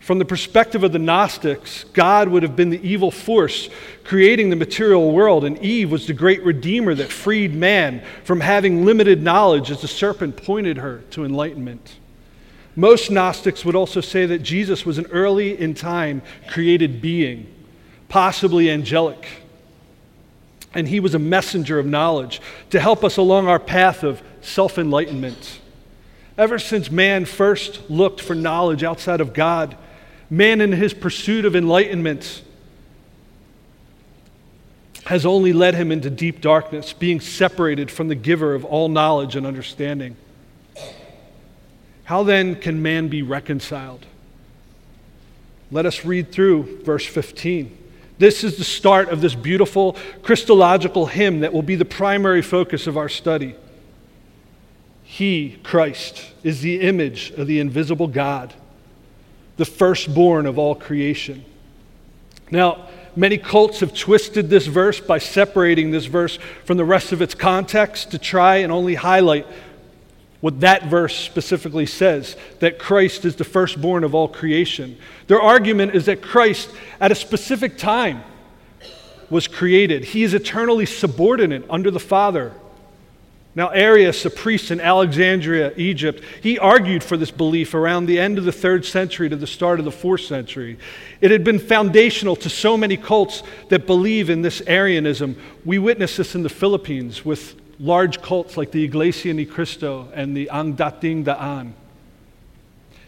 From 0.10 0.18
the 0.18 0.26
perspective 0.26 0.84
of 0.84 0.92
the 0.92 0.98
Gnostics, 0.98 1.84
God 1.94 2.30
would 2.30 2.42
have 2.42 2.56
been 2.56 2.72
the 2.72 2.82
evil 2.82 3.12
force 3.12 3.70
creating 4.04 4.50
the 4.50 4.56
material 4.56 5.12
world, 5.12 5.46
and 5.46 5.56
Eve 5.60 5.92
was 5.92 6.08
the 6.08 6.16
great 6.16 6.44
redeemer 6.44 6.96
that 6.96 7.12
freed 7.12 7.54
man 7.54 8.02
from 8.24 8.40
having 8.40 8.86
limited 8.86 9.22
knowledge 9.22 9.70
as 9.70 9.82
the 9.82 9.88
serpent 9.88 10.36
pointed 10.36 10.78
her 10.78 11.04
to 11.12 11.26
enlightenment. 11.26 11.98
Most 12.76 13.12
Gnostics 13.12 13.64
would 13.64 13.76
also 13.76 14.02
say 14.02 14.26
that 14.26 14.40
Jesus 14.40 14.84
was 14.84 14.98
an 14.98 15.06
early 15.12 15.56
in 15.56 15.76
time 15.76 16.24
created 16.48 17.04
being, 17.04 17.46
possibly 18.08 18.72
angelic. 18.72 19.28
And 20.74 20.88
he 20.88 21.00
was 21.00 21.14
a 21.14 21.20
messenger 21.20 21.78
of 21.78 21.86
knowledge 21.86 22.42
to 22.72 22.80
help 22.80 23.04
us 23.04 23.18
along 23.18 23.48
our 23.48 23.60
path 23.60 24.04
of 24.04 24.24
self 24.42 24.80
enlightenment. 24.80 25.60
Ever 26.36 26.58
since 26.58 26.90
man 26.90 27.26
first 27.26 27.92
looked 27.92 28.22
for 28.22 28.34
knowledge 28.34 28.84
outside 28.84 29.22
of 29.22 29.34
God, 29.34 29.78
man 30.30 30.62
in 30.62 30.72
his 30.72 30.94
pursuit 30.94 31.46
of 31.46 31.56
enlightenment 31.56 32.44
has 35.06 35.26
only 35.26 35.54
led 35.54 35.74
him 35.74 35.92
into 35.92 36.10
deep 36.10 36.40
darkness, 36.40 36.94
being 36.94 37.20
separated 37.20 37.90
from 37.90 38.10
the 38.10 38.16
giver 38.16 38.54
of 38.54 38.64
all 38.64 38.90
knowledge 38.90 39.36
and 39.36 39.48
understanding. 39.48 40.16
How 42.04 42.24
then 42.24 42.56
can 42.56 42.82
man 42.82 43.08
be 43.08 43.24
reconciled? 43.24 44.06
Let 45.72 45.86
us 45.86 46.06
read 46.06 46.32
through 46.32 46.84
verse 46.84 47.06
15. 47.06 47.76
This 48.20 48.44
is 48.44 48.58
the 48.58 48.64
start 48.64 49.10
of 49.10 49.22
this 49.22 49.34
beautiful 49.34 49.96
Christological 50.22 51.08
hymn 51.08 51.40
that 51.40 51.54
will 51.54 51.62
be 51.62 51.76
the 51.76 51.86
primary 51.86 52.42
focus 52.42 52.86
of 52.86 52.98
our 52.98 53.10
study. 53.10 53.56
He, 55.04 55.58
Christ, 55.64 56.34
is 56.44 56.62
the 56.62 56.82
image 56.82 57.32
of 57.32 57.48
the 57.48 57.60
invisible 57.60 58.08
God 58.08 58.54
the 59.60 59.66
firstborn 59.66 60.46
of 60.46 60.58
all 60.58 60.74
creation. 60.74 61.44
Now, 62.50 62.88
many 63.14 63.38
cults 63.38 63.82
have 63.82 63.94
twisted 63.94 64.50
this 64.50 64.68
verse 64.68 65.02
by 65.02 65.18
separating 65.18 65.92
this 65.92 66.06
verse 66.06 66.40
from 66.64 66.78
the 66.78 66.86
rest 66.86 67.12
of 67.12 67.22
its 67.22 67.36
context 67.36 68.12
to 68.12 68.18
try 68.18 68.56
and 68.58 68.72
only 68.72 68.96
highlight 68.96 69.46
what 70.40 70.62
that 70.62 70.86
verse 70.86 71.14
specifically 71.14 71.86
says 71.86 72.38
that 72.60 72.80
Christ 72.80 73.26
is 73.26 73.36
the 73.36 73.44
firstborn 73.44 74.06
of 74.06 74.16
all 74.16 74.30
creation. 74.30 74.98
Their 75.28 75.42
argument 75.42 75.94
is 75.94 76.06
that 76.06 76.22
Christ, 76.22 76.70
at 77.02 77.12
a 77.12 77.16
specific 77.16 77.78
time, 77.78 78.24
was 79.30 79.50
created. 79.50 80.06
He 80.06 80.24
is 80.24 80.34
eternally 80.34 80.86
subordinate 80.86 81.66
under 81.70 81.92
the 81.92 82.00
Father. 82.00 82.54
Now, 83.56 83.70
Arius, 83.70 84.24
a 84.26 84.30
priest 84.30 84.70
in 84.70 84.80
Alexandria, 84.80 85.74
Egypt, 85.76 86.24
he 86.42 86.60
argued 86.60 87.04
for 87.04 87.18
this 87.18 87.32
belief 87.32 87.74
around 87.74 88.06
the 88.06 88.20
end 88.20 88.38
of 88.38 88.46
the 88.46 88.52
third 88.52 88.86
century 88.86 89.28
to 89.28 89.36
the 89.36 89.48
start 89.48 89.80
of 89.80 89.86
the 89.86 89.92
fourth 89.92 90.22
century. 90.22 90.78
It 91.20 91.32
had 91.32 91.44
been 91.44 91.58
foundational 91.58 92.36
to 92.38 92.50
so 92.50 92.78
many 92.78 92.96
cults 92.96 93.42
that 93.70 93.88
believe 93.88 94.30
in 94.30 94.44
this 94.44 94.62
Arianism. 94.68 95.36
We 95.66 95.80
witness 95.80 96.18
this 96.18 96.36
in 96.36 96.44
the 96.44 96.50
Philippines 96.50 97.26
with 97.26 97.60
large 97.80 98.22
cults 98.22 98.56
like 98.56 98.72
the 98.72 98.84
Iglesia 98.84 99.34
Ni 99.34 99.46
Cristo 99.46 100.10
and 100.14 100.38
the 100.38 100.50
Ang 100.52 100.74
Dating 100.74 101.24
Daan. 101.24 101.74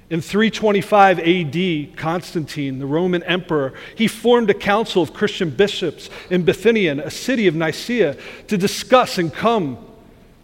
In 0.09 0.21
325 0.21 1.19
AD, 1.19 1.95
Constantine, 1.97 2.79
the 2.79 2.85
Roman 2.85 3.23
emperor, 3.23 3.73
he 3.95 4.07
formed 4.07 4.49
a 4.49 4.53
council 4.53 5.01
of 5.03 5.13
Christian 5.13 5.51
bishops 5.51 6.09
in 6.29 6.43
Bithynia, 6.43 7.05
a 7.05 7.11
city 7.11 7.47
of 7.47 7.55
Nicaea, 7.55 8.17
to 8.47 8.57
discuss 8.57 9.17
and 9.17 9.33
come 9.33 9.77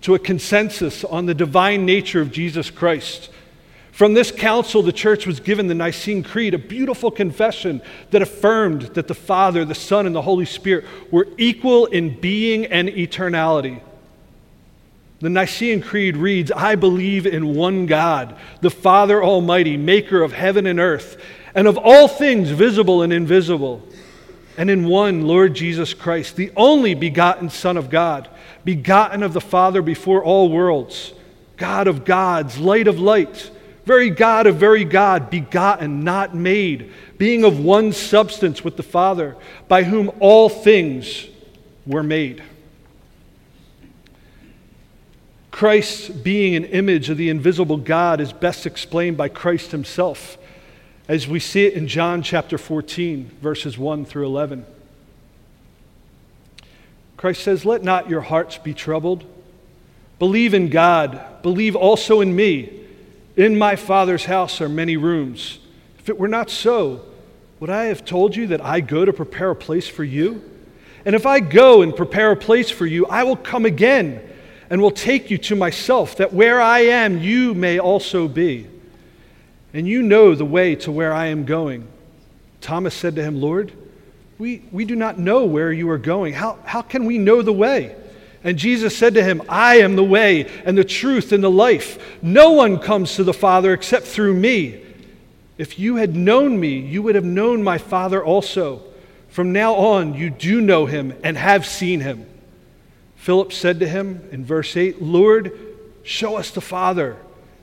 to 0.02 0.16
a 0.16 0.20
consensus 0.20 1.04
on 1.04 1.26
the 1.26 1.34
divine 1.34 1.86
nature 1.86 2.22
of 2.22 2.32
Jesus 2.32 2.70
Christ. 2.70 3.30
From 3.92 4.14
this 4.14 4.30
council, 4.30 4.84
the 4.84 4.92
church 4.92 5.26
was 5.26 5.40
given 5.40 5.66
the 5.66 5.74
Nicene 5.74 6.22
Creed, 6.22 6.54
a 6.54 6.60
beautiful 6.60 7.10
confession 7.10 7.82
that 8.12 8.22
affirmed 8.22 8.84
that 8.94 9.08
the 9.08 9.16
Father, 9.16 9.66
the 9.66 9.74
Son, 9.74 10.06
and 10.06 10.16
the 10.16 10.22
Holy 10.22 10.46
Spirit 10.46 10.86
were 11.10 11.28
equal 11.38 11.88
in 11.88 12.20
being 12.20 12.68
and 12.68 12.90
eternality. 12.90 13.82
The 15.20 15.30
Nicene 15.30 15.82
Creed 15.82 16.16
reads 16.16 16.52
I 16.52 16.76
believe 16.76 17.26
in 17.26 17.56
one 17.56 17.88
God, 17.88 18.36
the 18.62 18.70
Father 18.70 19.24
Almighty, 19.24 19.78
maker 19.78 20.22
of 20.22 20.32
heaven 20.32 20.68
and 20.68 20.80
earth, 20.80 21.20
and 21.56 21.68
of 21.68 21.76
all 21.76 22.08
things 22.08 22.52
visible 22.52 23.02
and 23.02 23.12
invisible, 23.12 23.82
and 24.58 24.70
in 24.72 24.88
one 24.88 25.28
Lord 25.28 25.54
Jesus 25.54 25.94
Christ, 25.94 26.36
the 26.36 26.52
only 26.56 26.96
begotten 26.96 27.50
Son 27.50 27.78
of 27.78 27.90
God 27.90 28.28
begotten 28.66 29.24
of 29.24 29.32
the 29.32 29.40
Father 29.40 29.82
before 29.82 30.22
all 30.22 30.50
worlds, 30.50 31.14
God 31.56 31.88
of 31.88 32.04
gods, 32.04 32.58
light 32.58 32.88
of 32.88 33.00
light, 33.00 33.50
very 33.86 34.10
God 34.10 34.46
of 34.46 34.58
very 34.58 34.84
God, 34.84 35.30
begotten, 35.30 36.04
not 36.04 36.36
made, 36.36 36.92
being 37.18 37.46
of 37.46 37.64
one 37.64 37.94
substance 37.94 38.66
with 38.66 38.76
the 38.76 38.84
Father, 38.84 39.38
by 39.70 39.84
whom 39.84 40.12
all 40.20 40.50
things 40.50 41.28
were 41.86 42.04
made. 42.04 42.44
Christ's 45.50 46.10
being 46.10 46.56
an 46.56 46.66
image 46.66 47.10
of 47.10 47.16
the 47.16 47.30
invisible 47.30 47.78
God 47.78 48.20
is 48.20 48.34
best 48.34 48.66
explained 48.66 49.16
by 49.16 49.30
Christ 49.30 49.72
himself, 49.72 50.38
as 51.08 51.28
we 51.28 51.40
see 51.40 51.66
it 51.66 51.74
in 51.74 51.88
John 51.88 52.22
chapter 52.22 52.58
14, 52.58 53.32
verses 53.42 53.78
1 53.78 54.06
through 54.06 54.26
11. 54.26 54.66
Christ 57.16 57.44
says, 57.44 57.66
Let 57.66 57.84
not 57.84 58.10
your 58.10 58.22
hearts 58.22 58.58
be 58.58 58.74
troubled. 58.74 59.24
Believe 60.20 60.54
in 60.54 60.70
God. 60.70 61.42
Believe 61.42 61.76
also 61.76 62.22
in 62.22 62.36
me. 62.36 62.86
In 63.38 63.58
my 63.58 63.76
Father's 63.76 64.26
house 64.26 64.60
are 64.60 64.70
many 64.70 64.98
rooms. 64.98 65.60
If 66.00 66.10
it 66.10 66.20
were 66.20 66.28
not 66.28 66.50
so, 66.50 67.06
would 67.60 67.70
I 67.70 67.86
have 67.86 68.04
told 68.04 68.36
you 68.36 68.48
that 68.48 68.64
I 68.64 68.82
go 68.82 69.06
to 69.06 69.14
prepare 69.14 69.52
a 69.52 69.56
place 69.56 69.88
for 69.88 70.04
you? 70.04 70.44
And 71.06 71.16
if 71.16 71.26
I 71.26 71.40
go 71.40 71.84
and 71.84 71.96
prepare 71.96 72.32
a 72.32 72.36
place 72.36 72.70
for 72.70 72.86
you, 72.86 73.06
I 73.06 73.24
will 73.24 73.38
come 73.38 73.66
again 73.66 74.22
and 74.70 74.82
will 74.82 74.92
take 74.92 75.32
you 75.32 75.38
to 75.38 75.56
myself, 75.56 76.18
that 76.18 76.34
where 76.34 76.60
I 76.60 76.80
am, 76.80 77.20
you 77.20 77.54
may 77.54 77.80
also 77.80 78.28
be. 78.28 78.68
And 79.74 79.88
you 79.88 80.02
know 80.02 80.36
the 80.36 80.46
way 80.46 80.76
to 80.78 80.92
where 80.92 81.14
I 81.14 81.28
am 81.28 81.46
going. 81.46 81.88
Thomas 82.62 82.94
said 82.94 83.16
to 83.16 83.24
him, 83.24 83.40
Lord, 83.40 83.72
we, 84.38 84.64
we 84.72 84.86
do 84.86 84.96
not 84.96 85.18
know 85.18 85.46
where 85.46 85.72
you 85.72 85.90
are 85.90 85.98
going. 85.98 86.34
How, 86.34 86.60
how 86.64 86.82
can 86.82 87.06
we 87.06 87.18
know 87.18 87.42
the 87.42 87.54
way? 87.54 87.96
And 88.44 88.58
Jesus 88.58 88.96
said 88.96 89.16
to 89.16 89.24
him, 89.24 89.42
I 89.50 89.80
am 89.80 89.96
the 89.96 90.04
way 90.04 90.50
and 90.64 90.78
the 90.78 90.84
truth 90.84 91.32
and 91.32 91.44
the 91.44 91.52
life. 91.52 92.22
No 92.22 92.52
one 92.52 92.80
comes 92.80 93.16
to 93.16 93.24
the 93.24 93.34
Father 93.34 93.74
except 93.74 94.06
through 94.06 94.36
me. 94.36 94.84
If 95.58 95.80
you 95.80 95.96
had 95.96 96.16
known 96.16 96.60
me, 96.60 96.80
you 96.80 97.02
would 97.02 97.16
have 97.16 97.26
known 97.26 97.64
my 97.64 97.78
Father 97.78 98.24
also. 98.24 98.84
From 99.30 99.54
now 99.54 99.74
on, 99.76 100.14
you 100.14 100.30
do 100.30 100.62
know 100.62 100.86
him 100.86 101.14
and 101.24 101.36
have 101.36 101.66
seen 101.66 102.00
him. 102.00 102.26
Philip 103.16 103.52
said 103.52 103.80
to 103.80 103.88
him 103.88 104.28
in 104.32 104.46
verse 104.46 104.78
8, 104.78 105.02
Lord, 105.02 105.52
show 106.04 106.38
us 106.38 106.52
the 106.52 106.62
Father. 106.62 107.18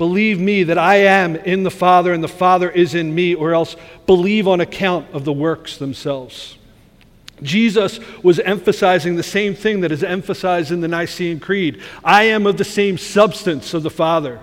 Believe 0.00 0.40
me 0.40 0.62
that 0.62 0.78
I 0.78 0.96
am 0.96 1.36
in 1.36 1.62
the 1.62 1.70
Father 1.70 2.14
and 2.14 2.24
the 2.24 2.26
Father 2.26 2.70
is 2.70 2.94
in 2.94 3.14
me, 3.14 3.34
or 3.34 3.52
else 3.52 3.76
believe 4.06 4.48
on 4.48 4.58
account 4.58 5.06
of 5.12 5.26
the 5.26 5.32
works 5.32 5.76
themselves. 5.76 6.56
Jesus 7.42 8.00
was 8.22 8.40
emphasizing 8.40 9.16
the 9.16 9.22
same 9.22 9.54
thing 9.54 9.82
that 9.82 9.92
is 9.92 10.02
emphasized 10.02 10.72
in 10.72 10.80
the 10.80 10.88
Nicene 10.88 11.38
Creed 11.38 11.82
I 12.02 12.22
am 12.22 12.46
of 12.46 12.56
the 12.56 12.64
same 12.64 12.96
substance 12.96 13.74
of 13.74 13.82
the 13.82 13.90
Father. 13.90 14.40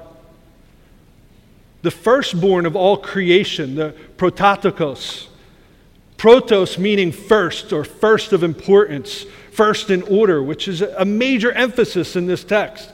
The 1.81 1.89
firstborn 1.89 2.67
of 2.67 2.75
all 2.75 2.97
creation, 2.97 3.73
the 3.73 3.95
prototokos. 4.15 5.25
Protos 6.17 6.77
meaning 6.77 7.11
first 7.11 7.73
or 7.73 7.83
first 7.83 8.31
of 8.31 8.43
importance, 8.43 9.25
first 9.51 9.89
in 9.89 10.03
order, 10.03 10.43
which 10.43 10.67
is 10.67 10.83
a 10.83 11.03
major 11.03 11.51
emphasis 11.51 12.15
in 12.15 12.27
this 12.27 12.43
text. 12.43 12.91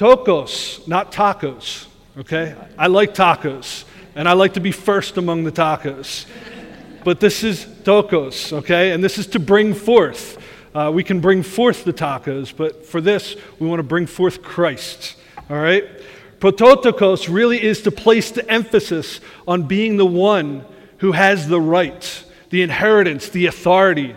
Tokos, 0.00 0.88
not 0.88 1.12
tacos, 1.12 1.86
okay? 2.16 2.56
I 2.78 2.86
like 2.86 3.12
tacos. 3.12 3.84
and 4.14 4.26
I 4.26 4.32
like 4.32 4.54
to 4.54 4.60
be 4.60 4.72
first 4.72 5.18
among 5.18 5.44
the 5.44 5.52
tacos. 5.52 6.24
but 7.04 7.20
this 7.20 7.44
is 7.44 7.66
tokos, 7.66 8.50
okay? 8.50 8.92
And 8.92 9.04
this 9.04 9.18
is 9.18 9.26
to 9.26 9.38
bring 9.38 9.74
forth. 9.74 10.38
Uh, 10.74 10.90
we 10.90 11.04
can 11.04 11.20
bring 11.20 11.42
forth 11.42 11.84
the 11.84 11.92
tacos, 11.92 12.50
but 12.56 12.86
for 12.86 13.02
this, 13.02 13.36
we 13.58 13.66
want 13.66 13.78
to 13.78 13.82
bring 13.82 14.06
forth 14.06 14.42
Christ, 14.42 15.16
all 15.50 15.58
right? 15.58 15.84
Prototokos 16.38 17.28
really 17.28 17.62
is 17.62 17.82
to 17.82 17.90
place 17.90 18.30
the 18.30 18.50
emphasis 18.50 19.20
on 19.46 19.64
being 19.64 19.98
the 19.98 20.06
one 20.06 20.64
who 21.00 21.12
has 21.12 21.46
the 21.46 21.60
right, 21.60 22.24
the 22.48 22.62
inheritance, 22.62 23.28
the 23.28 23.44
authority. 23.44 24.16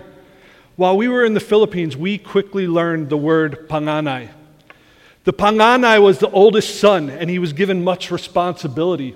While 0.78 0.96
we 0.96 1.10
were 1.10 1.26
in 1.26 1.34
the 1.34 1.42
Philippines, 1.42 1.98
we 1.98 2.18
quickly 2.18 2.68
learned 2.68 3.10
the 3.10 3.18
word 3.18 3.68
panganay. 3.68 4.30
The 5.24 5.34
panganay 5.34 6.02
was 6.02 6.20
the 6.20 6.30
oldest 6.30 6.80
son, 6.80 7.10
and 7.10 7.30
he 7.30 7.40
was 7.40 7.54
given 7.54 7.84
much 7.84 8.12
responsibility. 8.12 9.16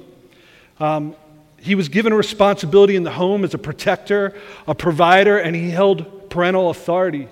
Um, 0.80 1.16
he 1.60 1.76
was 1.76 1.90
given 1.90 2.14
responsibility 2.14 2.96
in 2.96 3.04
the 3.04 3.12
home 3.12 3.44
as 3.44 3.54
a 3.54 3.58
protector, 3.58 4.34
a 4.68 4.76
provider, 4.76 5.38
and 5.38 5.56
he 5.56 5.70
held 5.70 6.30
parental 6.30 6.70
authority. 6.70 7.28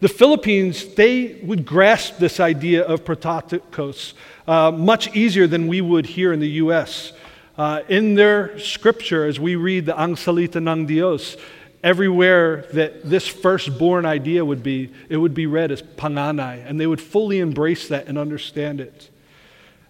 The 0.00 0.08
Philippines, 0.08 0.94
they 0.94 1.38
would 1.42 1.66
grasp 1.66 2.16
this 2.18 2.40
idea 2.40 2.82
of 2.84 3.04
prototokos 3.04 4.14
uh, 4.46 4.70
much 4.70 5.14
easier 5.14 5.46
than 5.46 5.68
we 5.68 5.80
would 5.80 6.06
here 6.06 6.32
in 6.32 6.40
the 6.40 6.50
U.S. 6.64 7.12
Uh, 7.58 7.82
in 7.88 8.14
their 8.14 8.58
scripture, 8.58 9.26
as 9.26 9.38
we 9.38 9.54
read 9.56 9.86
the 9.86 10.00
Ang 10.00 10.14
Salita 10.14 10.56
ng 10.56 10.86
Dios, 10.86 11.36
everywhere 11.84 12.64
that 12.72 13.08
this 13.08 13.28
firstborn 13.28 14.06
idea 14.06 14.44
would 14.44 14.62
be, 14.62 14.90
it 15.10 15.18
would 15.18 15.34
be 15.34 15.46
read 15.46 15.70
as 15.70 15.82
panganay, 15.82 16.64
and 16.66 16.80
they 16.80 16.86
would 16.86 17.00
fully 17.00 17.38
embrace 17.38 17.88
that 17.88 18.08
and 18.08 18.18
understand 18.18 18.80
it. 18.80 19.10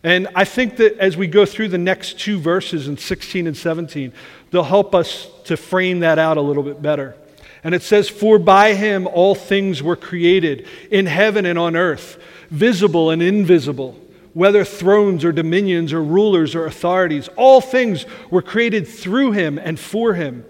And 0.02 0.28
I 0.34 0.44
think 0.44 0.76
that 0.78 0.98
as 0.98 1.16
we 1.16 1.28
go 1.28 1.46
through 1.46 1.68
the 1.68 1.78
next 1.78 2.18
two 2.18 2.38
verses 2.38 2.88
in 2.88 2.98
16 2.98 3.46
and 3.46 3.56
17, 3.56 4.12
they'll 4.50 4.64
help 4.64 4.94
us 4.94 5.28
to 5.44 5.56
frame 5.56 6.00
that 6.00 6.18
out 6.18 6.36
a 6.36 6.42
little 6.42 6.64
bit 6.64 6.82
better. 6.82 7.16
And 7.62 7.74
it 7.74 7.82
says, 7.82 8.10
For 8.10 8.38
by 8.38 8.74
him 8.74 9.06
all 9.06 9.34
things 9.34 9.82
were 9.82 9.96
created, 9.96 10.66
in 10.90 11.06
heaven 11.06 11.46
and 11.46 11.58
on 11.58 11.76
earth, 11.76 12.20
visible 12.50 13.10
and 13.10 13.22
invisible 13.22 13.98
whether 14.34 14.64
thrones 14.64 15.24
or 15.24 15.30
dominions 15.30 15.92
or 15.92 16.02
rulers 16.02 16.56
or 16.56 16.66
authorities. 16.66 17.28
All 17.36 17.60
things 17.60 18.04
were 18.30 18.42
created 18.42 18.86
through 18.86 19.30
him 19.30 19.58
and 19.58 19.78
for 19.78 20.14
him. 20.14 20.44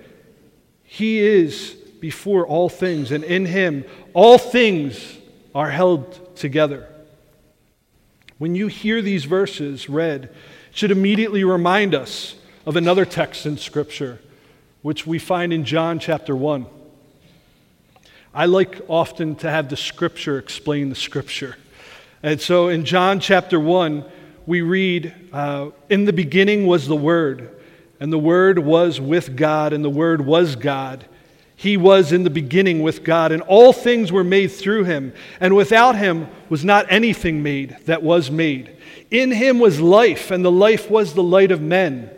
He 0.95 1.19
is 1.19 1.71
before 1.99 2.47
all 2.47 2.69
things, 2.69 3.11
and 3.11 3.25
in 3.25 3.47
him 3.47 3.85
all 4.13 4.39
things 4.39 5.19
are 5.53 5.69
held 5.69 6.37
together. 6.37 6.89
When 8.39 8.55
you 8.55 8.69
hear 8.69 9.03
these 9.03 9.25
verses 9.25 9.89
read, 9.89 10.27
it 10.27 10.33
should 10.71 10.93
immediately 10.93 11.43
remind 11.43 11.97
us 11.97 12.37
of 12.65 12.77
another 12.77 13.05
text 13.05 13.45
in 13.45 13.59
Scripture, 13.59 14.21
which 14.83 15.05
we 15.05 15.19
find 15.19 15.53
in 15.53 15.65
John 15.65 15.99
chapter 15.99 16.37
1. 16.37 16.65
I 18.33 18.47
like 18.47 18.81
often 18.87 19.35
to 19.37 19.51
have 19.51 19.71
the 19.71 19.77
Scripture 19.77 20.39
explain 20.39 20.91
the 20.91 20.95
Scripture. 20.95 21.57
And 22.23 22.41
so 22.41 22.69
in 22.69 22.85
John 22.85 23.19
chapter 23.19 23.59
1, 23.59 24.05
we 24.47 24.61
read, 24.61 25.13
uh, 25.33 25.71
In 25.89 26.05
the 26.05 26.13
beginning 26.13 26.69
was 26.69 26.87
the 26.87 26.95
Word, 26.95 27.51
and 28.01 28.13
the 28.13 28.19
Word 28.19 28.59
was 28.59 29.01
with 29.01 29.37
God, 29.37 29.73
and 29.73 29.85
the 29.85 29.91
Word 29.91 30.21
was 30.21 30.57
God. 30.57 31.07
He 31.57 31.77
was 31.77 32.13
in 32.13 32.25
the 32.25 32.31
beginning 32.31 32.83
with 32.83 33.05
God, 33.05 33.33
and 33.33 33.43
all 33.43 33.73
things 33.73 34.11
were 34.11 34.25
made 34.25 34.49
through 34.49 34.85
him, 34.85 35.13
and 35.41 35.55
without 35.55 35.97
him 35.97 36.29
was 36.49 36.65
not 36.65 36.91
anything 36.91 37.43
made 37.43 37.77
that 37.87 38.03
was 38.03 38.31
made. 38.31 38.77
In 39.11 39.31
him 39.31 39.59
was 39.59 39.81
life, 39.81 40.31
and 40.31 40.45
the 40.45 40.51
life 40.51 40.91
was 40.91 41.15
the 41.15 41.23
light 41.23 41.53
of 41.53 41.61
men. 41.61 42.11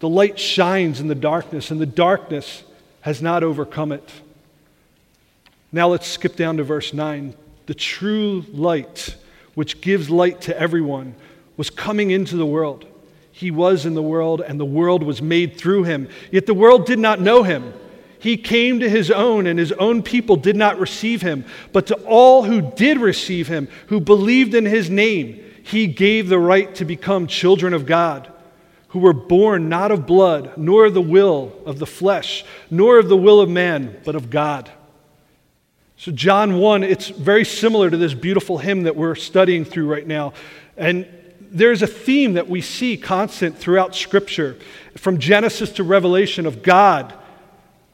The 0.00 0.08
light 0.08 0.38
shines 0.38 1.00
in 1.00 1.08
the 1.08 1.14
darkness, 1.14 1.70
and 1.70 1.80
the 1.80 1.86
darkness 1.86 2.62
has 3.00 3.22
not 3.22 3.42
overcome 3.42 3.92
it. 3.92 4.12
Now 5.72 5.88
let's 5.88 6.06
skip 6.06 6.36
down 6.36 6.58
to 6.58 6.62
verse 6.62 6.92
9. 6.92 7.34
The 7.64 7.74
true 7.74 8.44
light 8.52 9.16
which 9.56 9.80
gives 9.80 10.10
light 10.10 10.42
to 10.42 10.56
everyone, 10.60 11.14
was 11.56 11.70
coming 11.70 12.10
into 12.10 12.36
the 12.36 12.46
world. 12.46 12.84
He 13.36 13.50
was 13.50 13.84
in 13.84 13.92
the 13.92 14.02
world, 14.02 14.40
and 14.40 14.58
the 14.58 14.64
world 14.64 15.02
was 15.02 15.20
made 15.20 15.58
through 15.58 15.84
him. 15.84 16.08
Yet 16.30 16.46
the 16.46 16.54
world 16.54 16.86
did 16.86 16.98
not 16.98 17.20
know 17.20 17.42
him. 17.42 17.74
He 18.18 18.38
came 18.38 18.80
to 18.80 18.88
his 18.88 19.10
own, 19.10 19.46
and 19.46 19.58
his 19.58 19.72
own 19.72 20.02
people 20.02 20.36
did 20.36 20.56
not 20.56 20.80
receive 20.80 21.20
him. 21.20 21.44
But 21.70 21.88
to 21.88 21.96
all 22.06 22.44
who 22.44 22.62
did 22.62 22.98
receive 22.98 23.46
him, 23.46 23.68
who 23.88 24.00
believed 24.00 24.54
in 24.54 24.64
his 24.64 24.88
name, 24.88 25.44
he 25.62 25.86
gave 25.86 26.30
the 26.30 26.38
right 26.38 26.74
to 26.76 26.86
become 26.86 27.26
children 27.26 27.74
of 27.74 27.84
God, 27.84 28.32
who 28.88 29.00
were 29.00 29.12
born 29.12 29.68
not 29.68 29.90
of 29.90 30.06
blood, 30.06 30.56
nor 30.56 30.86
of 30.86 30.94
the 30.94 31.02
will 31.02 31.52
of 31.66 31.78
the 31.78 31.84
flesh, 31.84 32.42
nor 32.70 32.98
of 32.98 33.10
the 33.10 33.18
will 33.18 33.42
of 33.42 33.50
man, 33.50 34.00
but 34.02 34.14
of 34.14 34.30
God. 34.30 34.70
So, 35.98 36.10
John 36.10 36.56
1, 36.56 36.84
it's 36.84 37.10
very 37.10 37.44
similar 37.44 37.90
to 37.90 37.98
this 37.98 38.14
beautiful 38.14 38.56
hymn 38.56 38.84
that 38.84 38.96
we're 38.96 39.14
studying 39.14 39.66
through 39.66 39.92
right 39.92 40.06
now. 40.06 40.32
And 40.78 41.06
there's 41.50 41.82
a 41.82 41.86
theme 41.86 42.34
that 42.34 42.48
we 42.48 42.60
see 42.60 42.96
constant 42.96 43.56
throughout 43.58 43.94
Scripture, 43.94 44.56
from 44.96 45.18
Genesis 45.18 45.70
to 45.72 45.84
Revelation, 45.84 46.46
of 46.46 46.62
God 46.62 47.12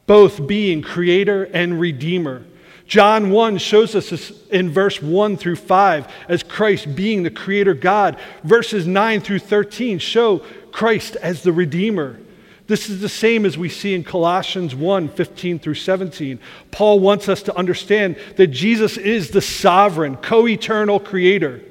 both 0.05 0.45
being 0.47 0.81
creator 0.81 1.45
and 1.45 1.79
redeemer. 1.79 2.43
John 2.85 3.31
1 3.31 3.57
shows 3.57 3.95
us 3.95 4.09
this 4.09 4.31
in 4.49 4.69
verse 4.69 5.01
1 5.01 5.37
through 5.37 5.55
5 5.55 6.07
as 6.27 6.43
Christ 6.43 6.95
being 6.95 7.23
the 7.23 7.31
creator 7.31 7.73
God. 7.73 8.19
Verses 8.43 8.85
9 8.85 9.21
through 9.21 9.39
13 9.39 9.99
show 9.99 10.39
Christ 10.71 11.15
as 11.17 11.43
the 11.43 11.53
redeemer. 11.53 12.19
This 12.67 12.89
is 12.89 13.01
the 13.01 13.09
same 13.09 13.45
as 13.45 13.57
we 13.57 13.69
see 13.69 13.93
in 13.93 14.03
Colossians 14.03 14.75
1 14.75 15.09
15 15.09 15.59
through 15.59 15.75
17. 15.75 16.39
Paul 16.71 16.99
wants 16.99 17.29
us 17.29 17.43
to 17.43 17.55
understand 17.55 18.17
that 18.35 18.47
Jesus 18.47 18.97
is 18.97 19.31
the 19.31 19.41
sovereign, 19.41 20.17
co 20.17 20.47
eternal 20.47 20.99
creator. 20.99 21.61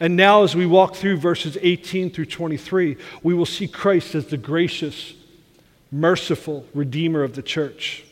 And 0.00 0.16
now, 0.16 0.44
as 0.44 0.54
we 0.54 0.64
walk 0.64 0.94
through 0.94 1.16
verses 1.16 1.58
18 1.60 2.10
through 2.10 2.26
23, 2.26 2.96
we 3.22 3.34
will 3.34 3.46
see 3.46 3.66
Christ 3.66 4.14
as 4.14 4.26
the 4.26 4.36
gracious, 4.36 5.14
merciful 5.90 6.66
Redeemer 6.72 7.24
of 7.24 7.34
the 7.34 7.42
church. 7.42 8.04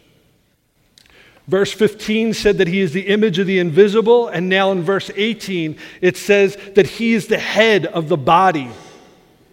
Verse 1.47 1.73
15 1.73 2.35
said 2.35 2.59
that 2.59 2.67
he 2.67 2.81
is 2.81 2.93
the 2.93 3.07
image 3.07 3.39
of 3.39 3.47
the 3.47 3.61
invisible, 3.61 4.27
and 4.27 4.49
now 4.49 4.73
in 4.73 4.83
verse 4.83 5.13
18, 5.15 5.79
it 6.01 6.17
says 6.17 6.57
that 6.75 6.87
he 6.89 7.13
is 7.15 7.29
the 7.29 7.39
head 7.39 7.87
of 7.87 8.09
the 8.09 8.17
body, 8.17 8.69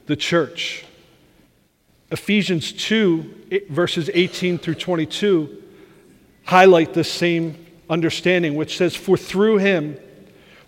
the 0.08 0.16
church. 0.16 0.86
Ephesians 2.10 2.72
2, 2.72 3.46
eh, 3.52 3.60
verses 3.70 4.10
18 4.12 4.58
through 4.58 4.76
22, 4.76 5.62
highlight 6.46 6.96
this 6.96 7.12
same 7.12 7.64
understanding, 7.90 8.56
which 8.56 8.76
says, 8.76 8.96
For 8.96 9.16
through 9.16 9.58
him 9.58 10.00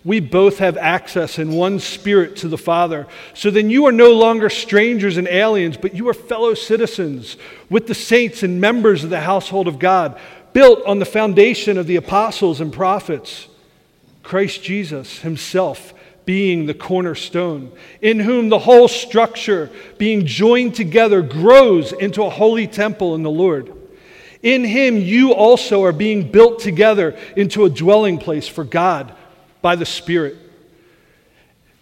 we 0.06 0.20
both 0.20 0.58
have 0.58 0.76
access 0.76 1.36
in 1.36 1.50
one 1.50 1.80
spirit 1.80 2.36
to 2.36 2.46
the 2.46 2.56
Father. 2.56 3.08
So 3.34 3.50
then 3.50 3.70
you 3.70 3.86
are 3.86 3.92
no 3.92 4.12
longer 4.12 4.48
strangers 4.48 5.16
and 5.16 5.26
aliens, 5.26 5.76
but 5.76 5.96
you 5.96 6.08
are 6.08 6.14
fellow 6.14 6.54
citizens 6.54 7.36
with 7.68 7.88
the 7.88 7.94
saints 7.94 8.44
and 8.44 8.60
members 8.60 9.02
of 9.02 9.10
the 9.10 9.18
household 9.18 9.66
of 9.66 9.80
God, 9.80 10.16
built 10.52 10.86
on 10.86 11.00
the 11.00 11.04
foundation 11.04 11.76
of 11.76 11.88
the 11.88 11.96
apostles 11.96 12.60
and 12.60 12.72
prophets, 12.72 13.48
Christ 14.22 14.62
Jesus 14.62 15.18
himself 15.18 15.92
being 16.24 16.66
the 16.66 16.74
cornerstone, 16.74 17.72
in 18.00 18.20
whom 18.20 18.48
the 18.48 18.60
whole 18.60 18.86
structure, 18.86 19.70
being 19.98 20.24
joined 20.24 20.76
together, 20.76 21.20
grows 21.20 21.92
into 21.92 22.22
a 22.22 22.30
holy 22.30 22.68
temple 22.68 23.16
in 23.16 23.24
the 23.24 23.30
Lord. 23.30 23.72
In 24.44 24.62
him, 24.62 24.98
you 24.98 25.32
also 25.32 25.82
are 25.82 25.92
being 25.92 26.30
built 26.30 26.60
together 26.60 27.18
into 27.34 27.64
a 27.64 27.70
dwelling 27.70 28.18
place 28.18 28.46
for 28.46 28.62
God 28.62 29.12
by 29.66 29.74
the 29.74 29.84
Spirit. 29.84 30.36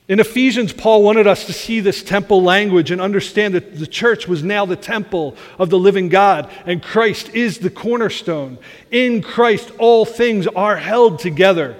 In 0.08 0.18
Ephesians, 0.18 0.72
Paul 0.72 1.02
wanted 1.02 1.26
us 1.26 1.44
to 1.44 1.52
see 1.52 1.80
this 1.80 2.02
temple 2.02 2.42
language 2.42 2.90
and 2.90 2.98
understand 2.98 3.52
that 3.52 3.78
the 3.78 3.86
church 3.86 4.26
was 4.26 4.42
now 4.42 4.64
the 4.64 4.74
temple 4.74 5.36
of 5.58 5.68
the 5.68 5.78
living 5.78 6.08
God, 6.08 6.50
and 6.64 6.82
Christ 6.82 7.34
is 7.34 7.58
the 7.58 7.68
cornerstone. 7.68 8.56
In 8.90 9.20
Christ, 9.20 9.70
all 9.76 10.06
things 10.06 10.46
are 10.46 10.78
held 10.78 11.18
together. 11.18 11.76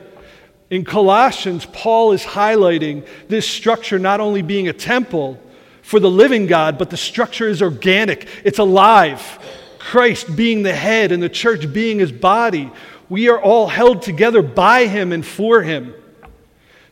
In 0.68 0.84
Colossians, 0.84 1.64
Paul 1.72 2.12
is 2.12 2.22
highlighting 2.22 3.08
this 3.28 3.48
structure 3.48 3.98
not 3.98 4.20
only 4.20 4.42
being 4.42 4.68
a 4.68 4.74
temple 4.74 5.40
for 5.80 6.00
the 6.00 6.10
living 6.10 6.46
God, 6.46 6.76
but 6.76 6.90
the 6.90 6.98
structure 6.98 7.48
is 7.48 7.62
organic, 7.62 8.28
it's 8.44 8.58
alive. 8.58 9.38
Christ 9.78 10.36
being 10.36 10.64
the 10.64 10.74
head 10.74 11.12
and 11.12 11.22
the 11.22 11.30
church 11.30 11.72
being 11.72 11.98
his 11.98 12.12
body. 12.12 12.70
We 13.14 13.28
are 13.28 13.40
all 13.40 13.68
held 13.68 14.02
together 14.02 14.42
by 14.42 14.88
him 14.88 15.12
and 15.12 15.24
for 15.24 15.62
him. 15.62 15.94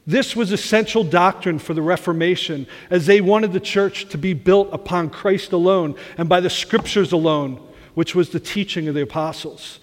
This 0.06 0.36
was 0.36 0.52
essential 0.52 1.02
doctrine 1.02 1.58
for 1.58 1.74
the 1.74 1.82
Reformation 1.82 2.68
as 2.90 3.06
they 3.06 3.20
wanted 3.20 3.52
the 3.52 3.58
church 3.58 4.08
to 4.10 4.18
be 4.18 4.32
built 4.32 4.68
upon 4.70 5.10
Christ 5.10 5.50
alone 5.50 5.96
and 6.16 6.28
by 6.28 6.38
the 6.38 6.48
scriptures 6.48 7.10
alone, 7.10 7.60
which 7.94 8.14
was 8.14 8.30
the 8.30 8.38
teaching 8.38 8.86
of 8.86 8.94
the 8.94 9.02
apostles. 9.02 9.80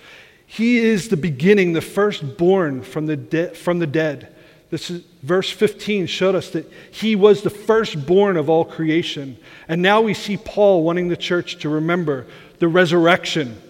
He 0.47 0.77
is 0.77 1.09
the 1.09 1.17
beginning, 1.17 1.73
the 1.73 1.81
firstborn 1.81 2.83
from 2.83 3.07
the, 3.07 3.17
de- 3.17 3.53
from 3.53 3.79
the 3.79 3.87
dead, 3.87 4.33
This 4.69 4.89
is, 4.89 5.03
verse 5.21 5.51
15 5.51 6.07
showed 6.07 6.35
us 6.35 6.51
that 6.51 6.71
he 6.89 7.17
was 7.17 7.41
the 7.41 7.49
firstborn 7.49 8.37
of 8.37 8.49
all 8.49 8.63
creation. 8.63 9.37
And 9.67 9.81
now 9.81 9.99
we 9.99 10.13
see 10.13 10.37
Paul 10.37 10.83
wanting 10.83 11.09
the 11.09 11.17
church 11.17 11.57
to 11.57 11.67
remember 11.67 12.27
the 12.59 12.69
resurrection 12.69 13.61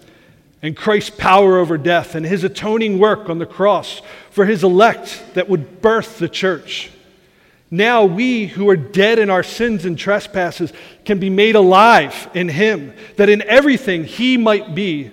and 0.61 0.75
Christ's 0.75 1.11
power 1.11 1.57
over 1.57 1.77
death 1.77 2.15
and 2.15 2.25
his 2.25 2.43
atoning 2.43 2.99
work 2.99 3.29
on 3.29 3.39
the 3.39 3.45
cross 3.45 4.01
for 4.31 4.45
his 4.45 4.63
elect 4.63 5.23
that 5.33 5.49
would 5.49 5.81
birth 5.81 6.19
the 6.19 6.29
church. 6.29 6.91
Now 7.71 8.03
we 8.05 8.47
who 8.47 8.69
are 8.69 8.75
dead 8.75 9.19
in 9.19 9.29
our 9.29 9.43
sins 9.43 9.85
and 9.85 9.97
trespasses 9.97 10.73
can 11.05 11.19
be 11.19 11.29
made 11.29 11.55
alive 11.55 12.29
in 12.33 12.49
him, 12.49 12.93
that 13.17 13.29
in 13.29 13.41
everything 13.43 14.03
he 14.05 14.37
might 14.37 14.73
be 14.73 15.11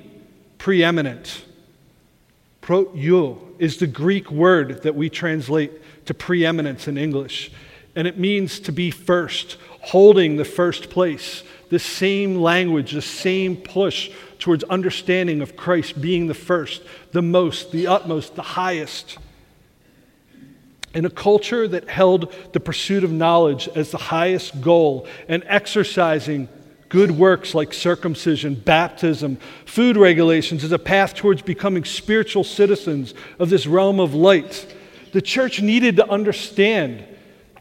preeminent. 0.59 1.45
Proyo 2.63 3.39
is 3.59 3.77
the 3.77 3.87
Greek 3.87 4.31
word 4.31 4.83
that 4.83 4.95
we 4.95 5.11
translate 5.11 6.07
to 6.07 6.15
preeminence 6.15 6.89
in 6.89 6.99
English, 6.99 7.53
and 7.95 8.09
it 8.09 8.19
means 8.19 8.59
to 8.61 8.73
be 8.73 8.91
first, 8.91 9.59
holding 9.81 10.37
the 10.37 10.45
first 10.45 10.91
place. 10.91 11.43
The 11.69 11.79
same 11.79 12.37
language, 12.37 12.93
the 12.93 13.03
same 13.03 13.57
push 13.57 14.11
towards 14.47 14.63
understanding 14.63 15.41
of 15.41 15.57
Christ 15.57 16.01
being 16.01 16.29
the 16.29 16.33
first, 16.33 16.81
the 17.11 17.21
most, 17.21 17.73
the 17.73 17.89
utmost, 17.89 18.37
the 18.37 18.43
highest. 18.43 19.19
In 20.95 21.05
a 21.05 21.11
culture 21.11 21.67
that 21.67 21.89
held 21.89 22.33
the 22.53 22.61
pursuit 22.61 23.03
of 23.03 23.11
knowledge 23.11 23.69
as 23.75 23.91
the 23.91 23.99
highest 23.99 24.61
goal 24.61 25.09
and 25.27 25.43
exercising 25.49 26.49
good 26.89 27.11
works 27.11 27.57
like 27.57 27.75
circumcision, 27.75 28.55
baptism, 28.55 29.39
food 29.65 29.97
regulations 29.97 30.63
as 30.63 30.71
a 30.71 30.79
path 30.79 31.15
towards 31.15 31.43
becoming 31.43 31.85
spiritual 31.85 32.45
citizens 32.45 33.15
of 33.41 33.51
this 33.51 33.67
realm 33.67 33.99
of 33.99 34.15
light, 34.15 34.73
the 35.11 35.21
church 35.21 35.61
needed 35.61 35.97
to 35.97 36.09
understand 36.09 37.05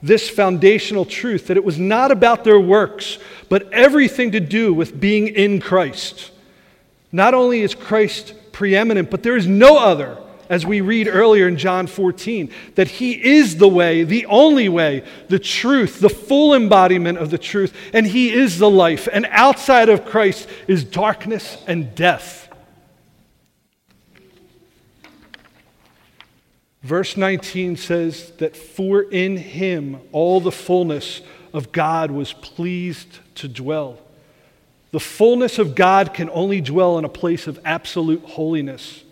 this 0.04 0.30
foundational 0.30 1.04
truth 1.04 1.48
that 1.48 1.58
it 1.58 1.66
was 1.66 1.80
not 1.80 2.12
about 2.12 2.44
their 2.44 2.60
works, 2.60 3.18
but 3.50 3.74
everything 3.74 4.34
to 4.34 4.40
do 4.40 4.72
with 4.72 5.00
being 5.00 5.30
in 5.30 5.60
Christ. 5.60 6.30
Not 7.16 7.34
only 7.34 7.62
is 7.62 7.74
Christ 7.74 8.34
preeminent, 8.52 9.10
but 9.10 9.24
there 9.24 9.38
is 9.38 9.48
no 9.48 9.78
other 9.78 10.18
as 10.50 10.66
we 10.66 10.82
read 10.82 11.08
earlier 11.08 11.48
in 11.48 11.56
John 11.56 11.88
14, 11.88 12.52
that 12.76 12.90
He 12.90 13.14
is 13.14 13.56
the 13.56 13.70
way, 13.70 14.04
the 14.04 14.26
only 14.26 14.68
way, 14.68 15.02
the 15.30 15.40
truth, 15.40 16.02
the 16.02 16.10
full 16.10 16.54
embodiment 16.54 17.18
of 17.18 17.30
the 17.30 17.38
truth, 17.38 17.74
and 17.94 18.06
He 18.06 18.34
is 18.34 18.60
the 18.60 18.70
life. 18.70 19.08
And 19.14 19.26
outside 19.30 19.88
of 19.88 20.04
Christ 20.04 20.50
is 20.68 20.84
darkness 20.84 21.58
and 21.68 21.96
death. 21.96 22.54
Verse 26.84 27.16
19 27.16 27.78
says 27.78 28.34
that 28.40 28.58
for 28.58 29.04
in 29.04 29.38
Him 29.38 30.02
all 30.12 30.42
the 30.42 30.52
fullness 30.52 31.22
of 31.54 31.72
God 31.72 32.12
was 32.12 32.34
pleased 32.34 33.20
to 33.36 33.48
dwell. 33.48 34.05
The 34.96 35.02
fullness 35.02 35.60
of 35.60 35.76
God 35.76 36.14
can 36.14 36.30
only 36.30 36.62
dwell 36.62 36.98
in 36.98 37.04
a 37.04 37.10
place 37.10 37.48
of 37.48 37.60
absolute 37.66 38.24
holiness. 38.24 39.04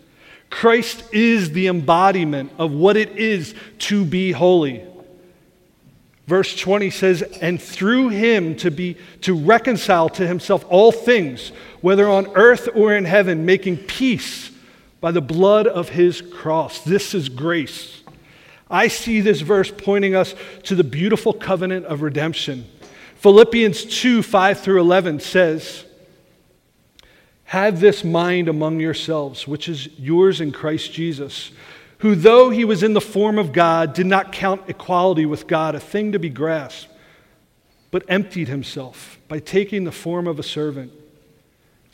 Christ 0.48 1.04
is 1.12 1.52
the 1.52 1.66
embodiment 1.66 2.52
of 2.56 2.72
what 2.72 2.96
it 2.96 3.18
is 3.18 3.54
to 3.80 4.06
be 4.06 4.32
holy. 4.32 4.82
Verse 6.26 6.56
20 6.56 6.88
says, 6.88 7.20
and 7.20 7.60
through 7.60 8.08
him 8.08 8.56
to 8.56 8.70
be 8.70 8.96
to 9.20 9.34
reconcile 9.36 10.08
to 10.08 10.26
himself 10.26 10.64
all 10.70 10.90
things, 10.90 11.52
whether 11.82 12.08
on 12.08 12.28
earth 12.34 12.66
or 12.74 12.96
in 12.96 13.04
heaven, 13.04 13.44
making 13.44 13.76
peace 13.76 14.52
by 15.02 15.10
the 15.10 15.20
blood 15.20 15.66
of 15.66 15.90
his 15.90 16.22
cross. 16.22 16.80
This 16.80 17.12
is 17.12 17.28
grace. 17.28 18.00
I 18.70 18.88
see 18.88 19.20
this 19.20 19.42
verse 19.42 19.70
pointing 19.70 20.14
us 20.14 20.34
to 20.62 20.74
the 20.74 20.82
beautiful 20.82 21.34
covenant 21.34 21.84
of 21.84 22.00
redemption. 22.00 22.64
Philippians 23.24 23.86
2 23.86 24.22
5 24.22 24.60
through 24.60 24.82
11 24.82 25.18
says, 25.18 25.86
have 27.44 27.80
this 27.80 28.04
mind 28.04 28.50
among 28.50 28.80
yourselves, 28.80 29.48
which 29.48 29.66
is 29.66 29.88
yours 29.98 30.42
in 30.42 30.52
Christ 30.52 30.92
Jesus, 30.92 31.50
who, 32.00 32.14
though 32.14 32.50
he 32.50 32.66
was 32.66 32.82
in 32.82 32.92
the 32.92 33.00
form 33.00 33.38
of 33.38 33.54
God, 33.54 33.94
did 33.94 34.04
not 34.04 34.30
count 34.30 34.68
equality 34.68 35.24
with 35.24 35.46
God 35.46 35.74
a 35.74 35.80
thing 35.80 36.12
to 36.12 36.18
be 36.18 36.28
grasped, 36.28 36.90
but 37.90 38.04
emptied 38.08 38.48
himself 38.48 39.18
by 39.26 39.38
taking 39.38 39.84
the 39.84 39.90
form 39.90 40.26
of 40.26 40.38
a 40.38 40.42
servant. 40.42 40.92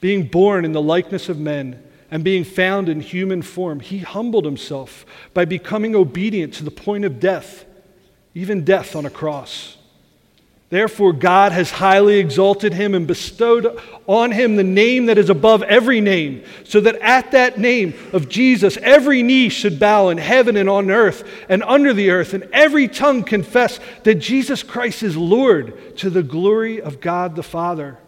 Being 0.00 0.26
born 0.26 0.64
in 0.64 0.72
the 0.72 0.82
likeness 0.82 1.28
of 1.28 1.38
men 1.38 1.80
and 2.10 2.24
being 2.24 2.42
found 2.42 2.88
in 2.88 2.98
human 2.98 3.42
form, 3.42 3.78
he 3.78 3.98
humbled 3.98 4.44
himself 4.44 5.06
by 5.32 5.44
becoming 5.44 5.94
obedient 5.94 6.54
to 6.54 6.64
the 6.64 6.72
point 6.72 7.04
of 7.04 7.20
death, 7.20 7.66
even 8.34 8.64
death 8.64 8.96
on 8.96 9.06
a 9.06 9.10
cross. 9.10 9.76
Therefore, 10.70 11.12
God 11.12 11.50
has 11.50 11.72
highly 11.72 12.20
exalted 12.20 12.72
him 12.72 12.94
and 12.94 13.04
bestowed 13.04 13.76
on 14.06 14.30
him 14.30 14.54
the 14.54 14.62
name 14.62 15.06
that 15.06 15.18
is 15.18 15.28
above 15.28 15.64
every 15.64 16.00
name, 16.00 16.44
so 16.62 16.80
that 16.80 16.94
at 17.00 17.32
that 17.32 17.58
name 17.58 17.92
of 18.12 18.28
Jesus, 18.28 18.76
every 18.76 19.24
knee 19.24 19.48
should 19.48 19.80
bow 19.80 20.10
in 20.10 20.18
heaven 20.18 20.56
and 20.56 20.70
on 20.70 20.88
earth 20.88 21.28
and 21.48 21.64
under 21.64 21.92
the 21.92 22.10
earth, 22.10 22.34
and 22.34 22.48
every 22.52 22.86
tongue 22.86 23.24
confess 23.24 23.80
that 24.04 24.14
Jesus 24.14 24.62
Christ 24.62 25.02
is 25.02 25.16
Lord 25.16 25.96
to 25.98 26.08
the 26.08 26.22
glory 26.22 26.80
of 26.80 27.00
God 27.00 27.34
the 27.34 27.42
Father. 27.42 27.98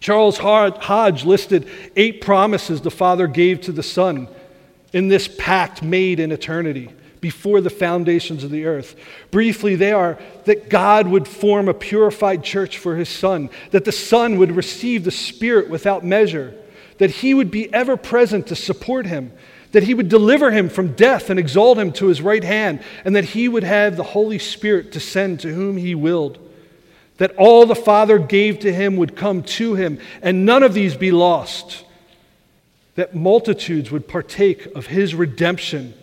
Charles 0.00 0.38
Hodge 0.38 1.24
listed 1.24 1.68
eight 1.94 2.22
promises 2.22 2.80
the 2.80 2.90
Father 2.90 3.28
gave 3.28 3.60
to 3.62 3.72
the 3.72 3.84
Son 3.84 4.26
in 4.92 5.06
this 5.06 5.28
pact 5.28 5.80
made 5.80 6.18
in 6.18 6.32
eternity 6.32 6.90
before 7.24 7.62
the 7.62 7.70
foundations 7.70 8.44
of 8.44 8.50
the 8.50 8.66
earth. 8.66 8.94
Briefly, 9.30 9.76
they 9.76 9.92
are 9.92 10.18
that 10.44 10.68
God 10.68 11.08
would 11.08 11.26
form 11.26 11.70
a 11.70 11.72
purified 11.72 12.44
church 12.44 12.76
for 12.76 12.96
his 12.96 13.08
Son, 13.08 13.48
that 13.70 13.86
the 13.86 13.92
Son 13.92 14.36
would 14.36 14.52
receive 14.52 15.04
the 15.04 15.10
Spirit 15.10 15.70
without 15.70 16.04
measure, 16.04 16.54
that 16.98 17.10
he 17.10 17.32
would 17.32 17.50
be 17.50 17.72
ever 17.72 17.96
present 17.96 18.48
to 18.48 18.54
support 18.54 19.06
him, 19.06 19.32
that 19.72 19.84
he 19.84 19.94
would 19.94 20.10
deliver 20.10 20.50
him 20.50 20.68
from 20.68 20.92
death 20.92 21.30
and 21.30 21.40
exalt 21.40 21.78
him 21.78 21.92
to 21.92 22.08
his 22.08 22.20
right 22.20 22.44
hand, 22.44 22.82
and 23.06 23.16
that 23.16 23.24
he 23.24 23.48
would 23.48 23.64
have 23.64 23.96
the 23.96 24.02
Holy 24.02 24.38
Spirit 24.38 24.92
descend 24.92 25.40
to 25.40 25.54
whom 25.54 25.78
he 25.78 25.94
willed. 25.94 26.38
That 27.16 27.34
all 27.36 27.64
the 27.64 27.74
Father 27.74 28.18
gave 28.18 28.58
to 28.58 28.70
him 28.70 28.96
would 28.98 29.16
come 29.16 29.44
to 29.44 29.76
him, 29.76 29.98
and 30.20 30.44
none 30.44 30.62
of 30.62 30.74
these 30.74 30.94
be 30.94 31.10
lost. 31.10 31.86
That 32.96 33.14
multitudes 33.14 33.90
would 33.90 34.06
partake 34.06 34.66
of 34.76 34.88
his 34.88 35.14
redemption 35.14 35.94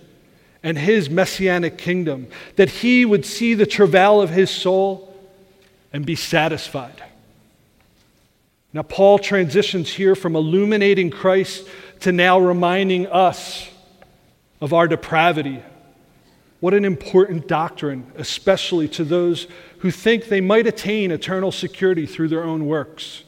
and 0.64 0.78
his 0.78 1.10
messianic 1.10 1.78
kingdom, 1.78 2.28
that 2.56 2.70
he 2.70 3.06
would 3.06 3.26
see 3.26 3.54
the 3.54 3.66
travail 3.66 4.22
of 4.22 4.30
his 4.30 4.52
soul 4.52 5.14
and 5.92 6.06
be 6.06 6.16
satisfied. 6.16 7.04
Now, 8.74 8.84
Paul 8.84 9.20
transitions 9.20 9.92
here 9.92 10.16
from 10.16 10.36
illuminating 10.36 11.10
Christ 11.10 11.68
to 12.02 12.12
now 12.12 12.40
reminding 12.40 13.08
us 13.08 13.70
of 14.62 14.74
our 14.74 14.88
depravity. 14.88 15.62
What 16.62 16.74
an 16.74 16.86
important 16.86 17.48
doctrine, 17.48 18.12
especially 18.16 18.88
to 18.90 19.04
those 19.04 19.48
who 19.80 19.92
think 19.92 20.26
they 20.26 20.42
might 20.42 20.68
attain 20.68 21.12
eternal 21.12 21.52
security 21.52 22.06
through 22.06 22.28
their 22.30 22.44
own 22.44 22.68
works. 22.68 23.24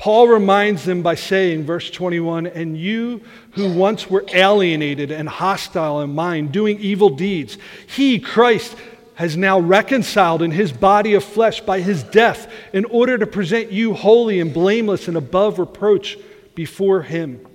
Paul 0.00 0.28
reminds 0.28 0.86
them 0.86 1.02
by 1.02 1.14
saying, 1.14 1.64
verse 1.64 1.90
21, 1.90 2.46
and 2.46 2.74
you 2.74 3.20
who 3.50 3.74
once 3.74 4.08
were 4.08 4.24
alienated 4.32 5.10
and 5.10 5.28
hostile 5.28 6.00
in 6.00 6.14
mind, 6.14 6.52
doing 6.52 6.80
evil 6.80 7.10
deeds, 7.10 7.58
he, 7.86 8.18
Christ, 8.18 8.74
has 9.16 9.36
now 9.36 9.60
reconciled 9.60 10.40
in 10.40 10.52
his 10.52 10.72
body 10.72 11.12
of 11.12 11.22
flesh 11.22 11.60
by 11.60 11.82
his 11.82 12.02
death 12.02 12.50
in 12.72 12.86
order 12.86 13.18
to 13.18 13.26
present 13.26 13.72
you 13.72 13.92
holy 13.92 14.40
and 14.40 14.54
blameless 14.54 15.06
and 15.06 15.18
above 15.18 15.58
reproach 15.58 16.16
before 16.54 17.02
him. 17.02 17.46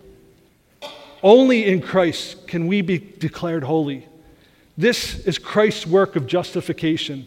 Only 1.23 1.65
in 1.65 1.81
Christ 1.81 2.47
can 2.47 2.67
we 2.67 2.83
be 2.83 2.99
declared 2.99 3.63
holy. 3.63 4.07
This 4.77 5.17
is 5.21 5.39
Christ's 5.39 5.87
work 5.87 6.15
of 6.15 6.27
justification. 6.27 7.25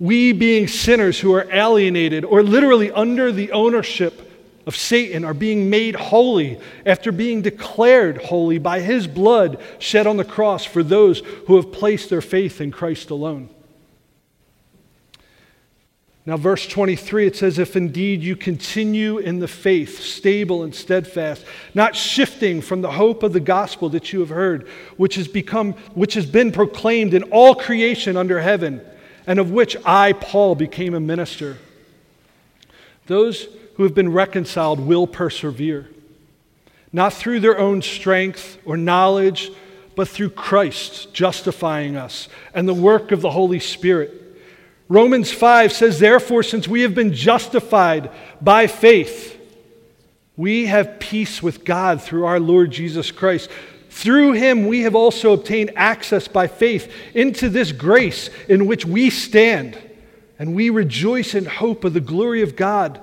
We, 0.00 0.32
being 0.32 0.66
sinners 0.66 1.20
who 1.20 1.32
are 1.32 1.46
alienated 1.52 2.24
or 2.24 2.42
literally 2.42 2.90
under 2.90 3.30
the 3.30 3.52
ownership 3.52 4.30
of 4.66 4.76
Satan 4.76 5.24
are 5.24 5.34
being 5.34 5.68
made 5.70 5.96
holy 5.96 6.60
after 6.86 7.10
being 7.10 7.42
declared 7.42 8.18
holy 8.18 8.58
by 8.58 8.80
his 8.80 9.06
blood 9.06 9.60
shed 9.78 10.06
on 10.06 10.16
the 10.16 10.24
cross 10.24 10.64
for 10.64 10.82
those 10.82 11.20
who 11.46 11.56
have 11.56 11.72
placed 11.72 12.10
their 12.10 12.20
faith 12.20 12.60
in 12.60 12.70
Christ 12.70 13.10
alone. 13.10 13.48
Now, 16.24 16.36
verse 16.36 16.68
23, 16.68 17.26
it 17.26 17.36
says, 17.36 17.58
If 17.58 17.74
indeed 17.74 18.22
you 18.22 18.36
continue 18.36 19.18
in 19.18 19.40
the 19.40 19.48
faith, 19.48 19.98
stable 19.98 20.62
and 20.62 20.72
steadfast, 20.72 21.44
not 21.74 21.96
shifting 21.96 22.60
from 22.60 22.80
the 22.80 22.92
hope 22.92 23.24
of 23.24 23.32
the 23.32 23.40
gospel 23.40 23.88
that 23.88 24.12
you 24.12 24.20
have 24.20 24.28
heard, 24.28 24.68
which 24.96 25.16
has, 25.16 25.26
become, 25.26 25.72
which 25.94 26.14
has 26.14 26.26
been 26.26 26.52
proclaimed 26.52 27.12
in 27.12 27.24
all 27.24 27.56
creation 27.56 28.16
under 28.16 28.40
heaven, 28.40 28.80
and 29.26 29.40
of 29.40 29.50
which 29.50 29.76
I, 29.84 30.12
Paul, 30.12 30.54
became 30.54 30.94
a 30.94 31.00
minister. 31.00 31.58
Those 33.06 33.48
who 33.74 33.82
have 33.84 33.94
been 33.94 34.12
reconciled 34.12 34.80
will 34.80 35.06
persevere, 35.06 35.88
not 36.92 37.12
through 37.12 37.40
their 37.40 37.58
own 37.58 37.82
strength 37.82 38.58
or 38.64 38.76
knowledge, 38.76 39.50
but 39.94 40.08
through 40.08 40.30
Christ 40.30 41.12
justifying 41.12 41.96
us 41.96 42.28
and 42.54 42.68
the 42.68 42.74
work 42.74 43.12
of 43.12 43.20
the 43.20 43.30
Holy 43.30 43.60
Spirit. 43.60 44.18
Romans 44.88 45.30
5 45.30 45.72
says, 45.72 45.98
Therefore, 45.98 46.42
since 46.42 46.68
we 46.68 46.82
have 46.82 46.94
been 46.94 47.14
justified 47.14 48.10
by 48.40 48.66
faith, 48.66 49.38
we 50.36 50.66
have 50.66 50.98
peace 50.98 51.42
with 51.42 51.64
God 51.64 52.02
through 52.02 52.24
our 52.24 52.40
Lord 52.40 52.70
Jesus 52.70 53.10
Christ. 53.10 53.50
Through 53.90 54.32
him, 54.32 54.66
we 54.66 54.82
have 54.82 54.94
also 54.94 55.32
obtained 55.32 55.72
access 55.76 56.26
by 56.26 56.46
faith 56.46 56.92
into 57.14 57.48
this 57.48 57.72
grace 57.72 58.30
in 58.48 58.66
which 58.66 58.86
we 58.86 59.10
stand, 59.10 59.78
and 60.38 60.54
we 60.54 60.70
rejoice 60.70 61.34
in 61.34 61.44
hope 61.44 61.84
of 61.84 61.92
the 61.92 62.00
glory 62.00 62.42
of 62.42 62.56
God. 62.56 63.00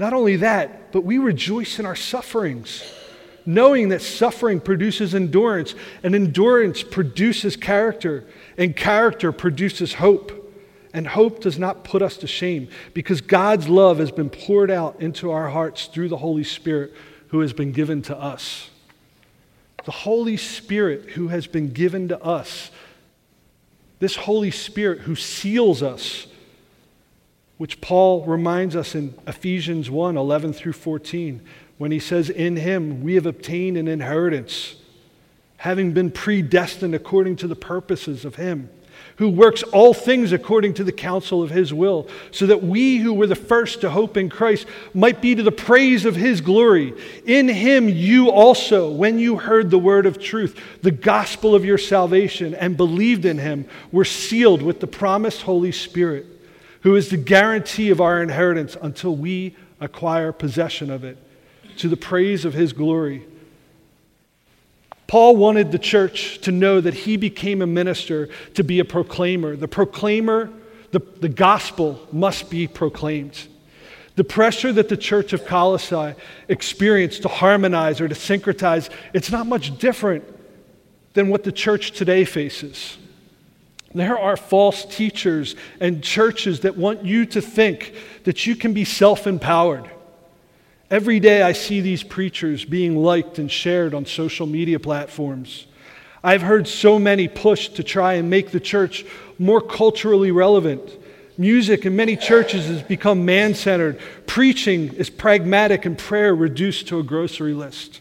Not 0.00 0.14
only 0.14 0.36
that, 0.36 0.90
but 0.92 1.04
we 1.04 1.18
rejoice 1.18 1.78
in 1.78 1.84
our 1.84 1.94
sufferings 1.94 2.82
knowing 3.46 3.88
that 3.88 4.02
suffering 4.02 4.60
produces 4.60 5.14
endurance, 5.14 5.74
and 6.02 6.14
endurance 6.14 6.82
produces 6.82 7.56
character, 7.56 8.24
and 8.56 8.76
character 8.76 9.32
produces 9.32 9.94
hope. 9.94 10.36
And 10.92 11.06
hope 11.06 11.40
does 11.40 11.58
not 11.58 11.84
put 11.84 12.02
us 12.02 12.16
to 12.18 12.26
shame 12.26 12.68
because 12.94 13.20
God's 13.20 13.68
love 13.68 13.98
has 13.98 14.10
been 14.10 14.30
poured 14.30 14.70
out 14.70 15.00
into 15.00 15.30
our 15.30 15.48
hearts 15.48 15.86
through 15.86 16.08
the 16.08 16.16
Holy 16.16 16.44
Spirit 16.44 16.92
who 17.28 17.40
has 17.40 17.52
been 17.52 17.72
given 17.72 18.02
to 18.02 18.16
us. 18.16 18.70
The 19.84 19.92
Holy 19.92 20.36
Spirit 20.36 21.10
who 21.10 21.28
has 21.28 21.46
been 21.46 21.72
given 21.72 22.08
to 22.08 22.22
us, 22.22 22.70
this 24.00 24.16
Holy 24.16 24.50
Spirit 24.50 25.00
who 25.00 25.14
seals 25.14 25.82
us, 25.82 26.26
which 27.60 27.82
Paul 27.82 28.24
reminds 28.24 28.74
us 28.74 28.94
in 28.94 29.12
Ephesians 29.26 29.90
1 29.90 30.16
11 30.16 30.54
through 30.54 30.72
14 30.72 31.42
when 31.76 31.90
he 31.90 31.98
says, 31.98 32.30
In 32.30 32.56
him 32.56 33.02
we 33.02 33.16
have 33.16 33.26
obtained 33.26 33.76
an 33.76 33.86
inheritance, 33.86 34.76
having 35.58 35.92
been 35.92 36.10
predestined 36.10 36.94
according 36.94 37.36
to 37.36 37.46
the 37.46 37.54
purposes 37.54 38.24
of 38.24 38.36
him, 38.36 38.70
who 39.16 39.28
works 39.28 39.62
all 39.62 39.92
things 39.92 40.32
according 40.32 40.72
to 40.72 40.84
the 40.84 40.90
counsel 40.90 41.42
of 41.42 41.50
his 41.50 41.74
will, 41.74 42.08
so 42.30 42.46
that 42.46 42.62
we 42.62 42.96
who 42.96 43.12
were 43.12 43.26
the 43.26 43.34
first 43.34 43.82
to 43.82 43.90
hope 43.90 44.16
in 44.16 44.30
Christ 44.30 44.66
might 44.94 45.20
be 45.20 45.34
to 45.34 45.42
the 45.42 45.52
praise 45.52 46.06
of 46.06 46.16
his 46.16 46.40
glory. 46.40 46.94
In 47.26 47.46
him 47.46 47.90
you 47.90 48.30
also, 48.30 48.90
when 48.90 49.18
you 49.18 49.36
heard 49.36 49.68
the 49.68 49.78
word 49.78 50.06
of 50.06 50.18
truth, 50.18 50.58
the 50.80 50.90
gospel 50.90 51.54
of 51.54 51.66
your 51.66 51.76
salvation, 51.76 52.54
and 52.54 52.78
believed 52.78 53.26
in 53.26 53.36
him, 53.36 53.66
were 53.92 54.06
sealed 54.06 54.62
with 54.62 54.80
the 54.80 54.86
promised 54.86 55.42
Holy 55.42 55.72
Spirit, 55.72 56.29
who 56.80 56.96
is 56.96 57.10
the 57.10 57.16
guarantee 57.16 57.90
of 57.90 58.00
our 58.00 58.22
inheritance 58.22 58.76
until 58.80 59.14
we 59.14 59.56
acquire 59.80 60.32
possession 60.32 60.90
of 60.90 61.04
it 61.04 61.18
to 61.78 61.88
the 61.88 61.96
praise 61.96 62.44
of 62.44 62.54
his 62.54 62.72
glory. 62.72 63.26
Paul 65.06 65.36
wanted 65.36 65.72
the 65.72 65.78
church 65.78 66.38
to 66.42 66.52
know 66.52 66.80
that 66.80 66.94
he 66.94 67.16
became 67.16 67.62
a 67.62 67.66
minister 67.66 68.28
to 68.54 68.62
be 68.62 68.78
a 68.78 68.84
proclaimer. 68.84 69.56
The 69.56 69.66
proclaimer, 69.66 70.50
the, 70.92 71.00
the 71.00 71.28
gospel 71.28 72.06
must 72.12 72.48
be 72.48 72.68
proclaimed. 72.68 73.48
The 74.14 74.24
pressure 74.24 74.72
that 74.72 74.88
the 74.88 74.96
church 74.96 75.32
of 75.32 75.46
Colossae 75.46 76.14
experienced 76.48 77.22
to 77.22 77.28
harmonize 77.28 78.00
or 78.00 78.06
to 78.06 78.14
syncretize, 78.14 78.88
it's 79.12 79.32
not 79.32 79.46
much 79.46 79.76
different 79.78 80.24
than 81.14 81.28
what 81.28 81.42
the 81.42 81.52
church 81.52 81.92
today 81.92 82.24
faces. 82.24 82.96
There 83.92 84.18
are 84.18 84.36
false 84.36 84.84
teachers 84.84 85.56
and 85.80 86.02
churches 86.02 86.60
that 86.60 86.76
want 86.76 87.04
you 87.04 87.26
to 87.26 87.40
think 87.40 87.94
that 88.24 88.46
you 88.46 88.54
can 88.54 88.72
be 88.72 88.84
self 88.84 89.26
empowered 89.26 89.90
Every 90.90 91.20
day 91.20 91.42
I 91.42 91.52
see 91.52 91.80
these 91.80 92.02
preachers 92.02 92.64
being 92.64 92.96
liked 92.96 93.38
and 93.38 93.48
shared 93.48 93.94
on 93.94 94.06
social 94.06 94.46
media 94.46 94.80
platforms. 94.80 95.66
I've 96.22 96.42
heard 96.42 96.66
so 96.66 96.98
many 96.98 97.28
push 97.28 97.68
to 97.68 97.84
try 97.84 98.14
and 98.14 98.28
make 98.28 98.50
the 98.50 98.58
church 98.58 99.06
more 99.38 99.60
culturally 99.60 100.32
relevant. 100.32 100.82
Music 101.38 101.86
in 101.86 101.94
many 101.94 102.16
churches 102.16 102.66
has 102.66 102.82
become 102.82 103.24
man 103.24 103.54
centered. 103.54 104.00
Preaching 104.26 104.92
is 104.94 105.08
pragmatic 105.08 105.86
and 105.86 105.96
prayer 105.96 106.34
reduced 106.34 106.88
to 106.88 106.98
a 106.98 107.04
grocery 107.04 107.54
list. 107.54 108.00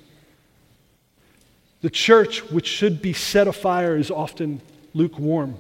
The 1.82 1.92
church, 1.92 2.44
which 2.50 2.68
should 2.68 3.04
be 3.04 3.14
set 3.14 3.48
afire, 3.48 3.96
is 3.96 4.10
often 4.10 4.62
lukewarm. 4.96 5.58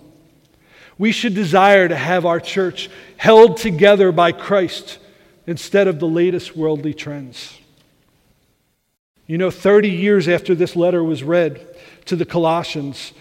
We 0.99 1.11
should 1.13 1.33
desire 1.33 1.87
to 1.87 1.95
have 1.95 2.25
our 2.25 2.39
church 2.39 2.89
held 3.17 3.57
together 3.57 4.11
by 4.11 4.33
Christ 4.33 4.99
instead 5.47 5.87
of 5.87 5.99
the 5.99 6.07
latest 6.07 6.55
worldly 6.55 6.93
trends. 6.93 7.57
You 9.25 9.37
know, 9.37 9.49
30 9.49 9.89
years 9.89 10.27
after 10.27 10.53
this 10.53 10.75
letter 10.75 11.03
was 11.03 11.23
read 11.23 11.65
to 12.05 12.15
the 12.15 12.25
Colossians 12.25 13.13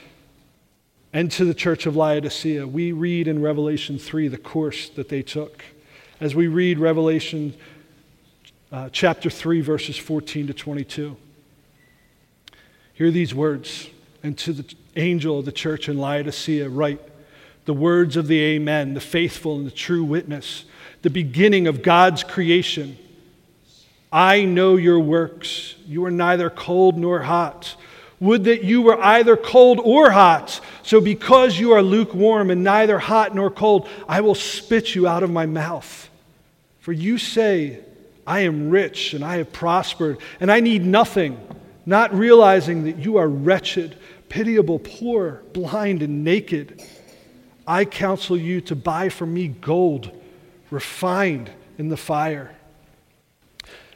and 1.13 1.31
to 1.33 1.45
the 1.45 1.55
church 1.55 1.87
of 1.87 1.97
Laodicea, 1.97 2.67
we 2.67 2.93
read 2.93 3.29
in 3.29 3.41
Revelation 3.41 3.99
3 3.99 4.29
the 4.29 4.37
course 4.37 4.89
that 4.91 5.09
they 5.09 5.23
took. 5.23 5.65
As 6.21 6.35
we 6.35 6.49
read 6.49 6.79
Revelation 6.79 7.55
uh, 8.73 8.89
chapter 8.91 9.31
3, 9.31 9.61
verses 9.61 9.97
14 9.97 10.49
to 10.49 10.53
22. 10.53 11.17
Hear 12.93 13.11
these 13.11 13.35
words, 13.35 13.89
and 14.23 14.37
to 14.39 14.53
the 14.53 14.75
angel 14.97 15.39
of 15.39 15.45
the 15.45 15.53
church 15.53 15.89
in 15.89 15.97
Laodicea, 15.97 16.69
write 16.69 17.01
the 17.69 17.75
words 17.75 18.17
of 18.17 18.27
the 18.27 18.41
Amen, 18.41 18.95
the 18.95 19.01
faithful 19.01 19.57
and 19.57 19.67
the 19.67 19.71
true 19.71 20.03
witness 20.03 20.65
the 21.03 21.11
beginning 21.11 21.67
of 21.67 21.83
God's 21.83 22.25
creation. 22.25 22.97
I 24.11 24.45
know 24.45 24.77
your 24.77 25.01
works. 25.01 25.75
You 25.87 26.05
are 26.07 26.11
neither 26.11 26.51
cold 26.51 26.97
nor 26.97 27.21
hot. 27.21 27.77
Would 28.21 28.45
that 28.45 28.65
you 28.65 28.83
were 28.83 29.01
either 29.01 29.37
cold 29.37 29.81
or 29.85 30.11
hot. 30.11 30.61
So, 30.83 31.01
because 31.01 31.59
you 31.59 31.73
are 31.73 31.83
lukewarm 31.83 32.51
and 32.51 32.65
neither 32.65 32.99
hot 32.99 33.35
nor 33.35 33.51
cold, 33.51 33.89
I 34.09 34.23
will 34.23 34.35
spit 34.35 34.95
you 34.95 35.07
out 35.07 35.23
of 35.23 35.31
my 35.31 35.47
mouth. 35.47 36.09
For 36.81 36.93
you 36.93 37.19
say, 37.19 37.81
I 38.27 38.41
am 38.41 38.71
rich 38.71 39.15
and 39.15 39.25
I 39.25 39.37
have 39.37 39.53
prospered, 39.53 40.19
and 40.41 40.51
I 40.51 40.61
need 40.61 40.85
nothing, 40.85 41.39
not 41.87 42.13
realizing 42.13 42.85
that 42.85 42.97
you 42.99 43.19
are 43.19 43.29
wretched, 43.29 43.97
pitiable, 44.29 44.81
poor, 44.81 45.43
blind, 45.53 46.03
and 46.03 46.25
naked. 46.25 46.83
I 47.69 47.85
counsel 47.85 48.37
you 48.37 48.63
to 48.63 48.75
buy 48.75 49.11
from 49.11 49.35
me 49.35 49.49
gold 49.49 50.11
refined 50.71 51.51
in 51.77 51.91
the 51.91 51.97
fire, 51.99 52.55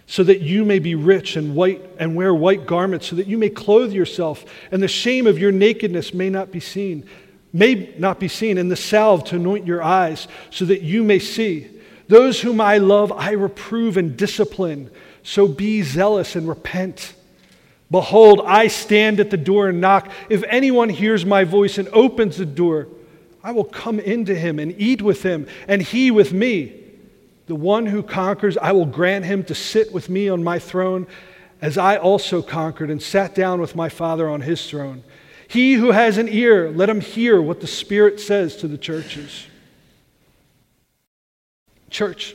so 0.06 0.22
that 0.22 0.40
you 0.40 0.66
may 0.66 0.78
be 0.78 0.94
rich 0.94 1.36
and 1.36 1.54
white 1.54 1.82
and 1.98 2.14
wear 2.14 2.34
white 2.34 2.66
garments, 2.66 3.06
so 3.06 3.16
that 3.16 3.26
you 3.26 3.38
may 3.38 3.48
clothe 3.48 3.92
yourself, 3.92 4.44
and 4.70 4.82
the 4.82 4.88
shame 4.88 5.26
of 5.26 5.38
your 5.38 5.52
nakedness 5.52 6.12
may 6.12 6.28
not 6.28 6.52
be 6.52 6.60
seen, 6.60 7.06
may 7.52 7.94
not 7.98 8.20
be 8.20 8.28
seen, 8.28 8.58
and 8.58 8.70
the 8.70 8.76
salve 8.76 9.24
to 9.24 9.36
anoint 9.36 9.66
your 9.66 9.82
eyes, 9.82 10.28
so 10.50 10.66
that 10.66 10.82
you 10.82 11.02
may 11.02 11.18
see. 11.18 11.68
Those 12.08 12.42
whom 12.42 12.60
I 12.60 12.76
love, 12.76 13.10
I 13.10 13.32
reprove 13.32 13.96
and 13.96 14.16
discipline. 14.18 14.90
So 15.22 15.48
be 15.48 15.82
zealous 15.82 16.36
and 16.36 16.46
repent. 16.46 17.14
Behold, 17.90 18.42
I 18.44 18.66
stand 18.66 19.18
at 19.18 19.30
the 19.30 19.36
door 19.36 19.68
and 19.68 19.80
knock. 19.80 20.10
If 20.28 20.42
anyone 20.44 20.90
hears 20.90 21.24
my 21.24 21.44
voice 21.44 21.78
and 21.78 21.88
opens 21.88 22.36
the 22.36 22.44
door, 22.46 22.88
I 23.44 23.52
will 23.52 23.64
come 23.64 23.98
into 23.98 24.34
him 24.34 24.58
and 24.58 24.74
eat 24.78 25.02
with 25.02 25.22
him, 25.22 25.46
and 25.66 25.82
he 25.82 26.10
with 26.10 26.32
me. 26.32 26.78
The 27.46 27.54
one 27.54 27.86
who 27.86 28.02
conquers, 28.02 28.56
I 28.56 28.72
will 28.72 28.86
grant 28.86 29.24
him 29.24 29.44
to 29.44 29.54
sit 29.54 29.92
with 29.92 30.08
me 30.08 30.28
on 30.28 30.44
my 30.44 30.58
throne, 30.58 31.06
as 31.60 31.76
I 31.76 31.96
also 31.96 32.40
conquered 32.42 32.90
and 32.90 33.02
sat 33.02 33.34
down 33.34 33.60
with 33.60 33.74
my 33.74 33.88
Father 33.88 34.28
on 34.28 34.42
his 34.42 34.68
throne. 34.68 35.02
He 35.48 35.74
who 35.74 35.90
has 35.90 36.18
an 36.18 36.28
ear, 36.28 36.70
let 36.70 36.88
him 36.88 37.00
hear 37.00 37.42
what 37.42 37.60
the 37.60 37.66
Spirit 37.66 38.20
says 38.20 38.56
to 38.58 38.68
the 38.68 38.78
churches. 38.78 39.46
Church, 41.90 42.34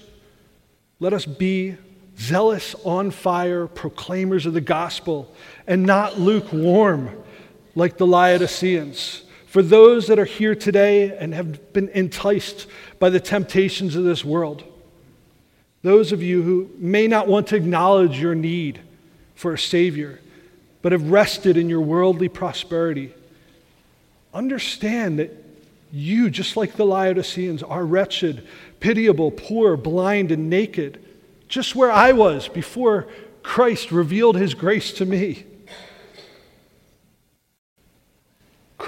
let 1.00 1.14
us 1.14 1.26
be 1.26 1.78
zealous, 2.20 2.76
on 2.84 3.12
fire 3.12 3.68
proclaimers 3.68 4.46
of 4.46 4.54
the 4.54 4.62
gospel, 4.62 5.34
and 5.66 5.84
not 5.84 6.20
lukewarm 6.20 7.12
like 7.76 7.98
the 7.98 8.08
Laodiceans. 8.08 9.24
For 9.48 9.62
those 9.64 10.08
that 10.08 10.20
are 10.20 10.26
here 10.26 10.56
today 10.56 11.18
and 11.18 11.34
have 11.34 11.72
been 11.72 11.88
enticed 11.90 12.68
by 13.00 13.10
the 13.10 13.20
temptations 13.20 13.96
of 13.96 14.04
this 14.04 14.24
world, 14.24 14.64
those 15.84 16.12
of 16.12 16.22
you 16.22 16.44
who 16.44 16.70
may 16.78 17.08
not 17.08 17.28
want 17.28 17.48
to 17.48 17.56
acknowledge 17.56 18.20
your 18.20 18.36
need 18.36 18.82
for 19.36 19.54
a 19.54 19.58
Savior, 19.58 20.20
but 20.82 20.92
have 20.92 21.10
rested 21.10 21.56
in 21.56 21.70
your 21.70 21.80
worldly 21.80 22.28
prosperity, 22.28 23.14
understand 24.34 25.18
that 25.20 25.32
you, 25.94 26.30
just 26.30 26.58
like 26.58 26.74
the 26.74 26.86
Laodiceans, 26.86 27.64
are 27.64 27.86
wretched, 27.86 28.46
pitiable, 28.82 29.32
poor, 29.32 29.78
blind, 29.78 30.30
and 30.30 30.50
naked, 30.50 31.02
just 31.48 31.74
where 31.74 31.92
I 31.92 32.12
was 32.12 32.50
before 32.50 33.08
Christ 33.44 33.94
revealed 33.94 34.36
his 34.36 34.54
grace 34.54 34.92
to 34.94 35.06
me. 35.06 35.46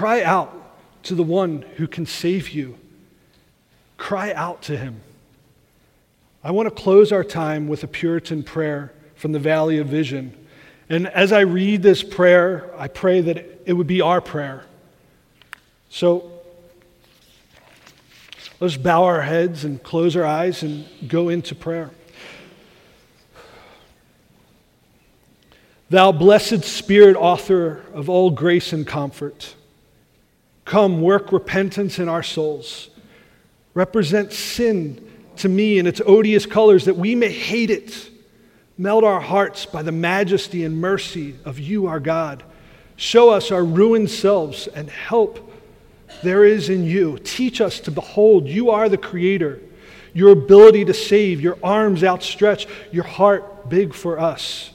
Cry 0.00 0.22
out 0.22 0.56
to 1.02 1.14
the 1.14 1.22
one 1.22 1.60
who 1.76 1.86
can 1.86 2.06
save 2.06 2.48
you. 2.48 2.78
Cry 3.98 4.32
out 4.32 4.62
to 4.62 4.74
him. 4.74 5.02
I 6.42 6.52
want 6.52 6.74
to 6.74 6.74
close 6.74 7.12
our 7.12 7.22
time 7.22 7.68
with 7.68 7.84
a 7.84 7.86
Puritan 7.86 8.42
prayer 8.42 8.94
from 9.14 9.32
the 9.32 9.38
Valley 9.38 9.76
of 9.76 9.88
Vision. 9.88 10.34
And 10.88 11.06
as 11.06 11.32
I 11.32 11.40
read 11.40 11.82
this 11.82 12.02
prayer, 12.02 12.70
I 12.78 12.88
pray 12.88 13.20
that 13.20 13.60
it 13.66 13.74
would 13.74 13.86
be 13.86 14.00
our 14.00 14.22
prayer. 14.22 14.64
So 15.90 16.32
let's 18.58 18.78
bow 18.78 19.04
our 19.04 19.20
heads 19.20 19.66
and 19.66 19.82
close 19.82 20.16
our 20.16 20.24
eyes 20.24 20.62
and 20.62 20.86
go 21.08 21.28
into 21.28 21.54
prayer. 21.54 21.90
Thou 25.90 26.10
blessed 26.10 26.64
Spirit, 26.64 27.16
author 27.16 27.84
of 27.92 28.08
all 28.08 28.30
grace 28.30 28.72
and 28.72 28.86
comfort, 28.86 29.56
come 30.64 31.00
work 31.00 31.32
repentance 31.32 31.98
in 31.98 32.08
our 32.08 32.22
souls. 32.22 32.90
Represent 33.74 34.32
sin 34.32 35.06
to 35.36 35.48
me 35.48 35.78
in 35.78 35.86
its 35.86 36.00
odious 36.04 36.46
colors 36.46 36.84
that 36.84 36.96
we 36.96 37.14
may 37.14 37.30
hate 37.30 37.70
it. 37.70 38.10
Melt 38.76 39.04
our 39.04 39.20
hearts 39.20 39.66
by 39.66 39.82
the 39.82 39.92
majesty 39.92 40.64
and 40.64 40.80
mercy 40.80 41.36
of 41.44 41.58
you, 41.58 41.86
our 41.86 42.00
God. 42.00 42.42
Show 42.96 43.30
us 43.30 43.50
our 43.50 43.64
ruined 43.64 44.10
selves 44.10 44.66
and 44.66 44.90
help 44.90 45.50
there 46.22 46.44
is 46.44 46.68
in 46.68 46.84
you. 46.84 47.18
Teach 47.18 47.60
us 47.60 47.80
to 47.80 47.90
behold 47.90 48.46
you 48.46 48.70
are 48.70 48.88
the 48.88 48.98
Creator, 48.98 49.60
your 50.12 50.32
ability 50.32 50.84
to 50.84 50.94
save, 50.94 51.40
your 51.40 51.58
arms 51.62 52.04
outstretched, 52.04 52.68
your 52.92 53.04
heart 53.04 53.68
big 53.68 53.94
for 53.94 54.18
us. 54.18 54.70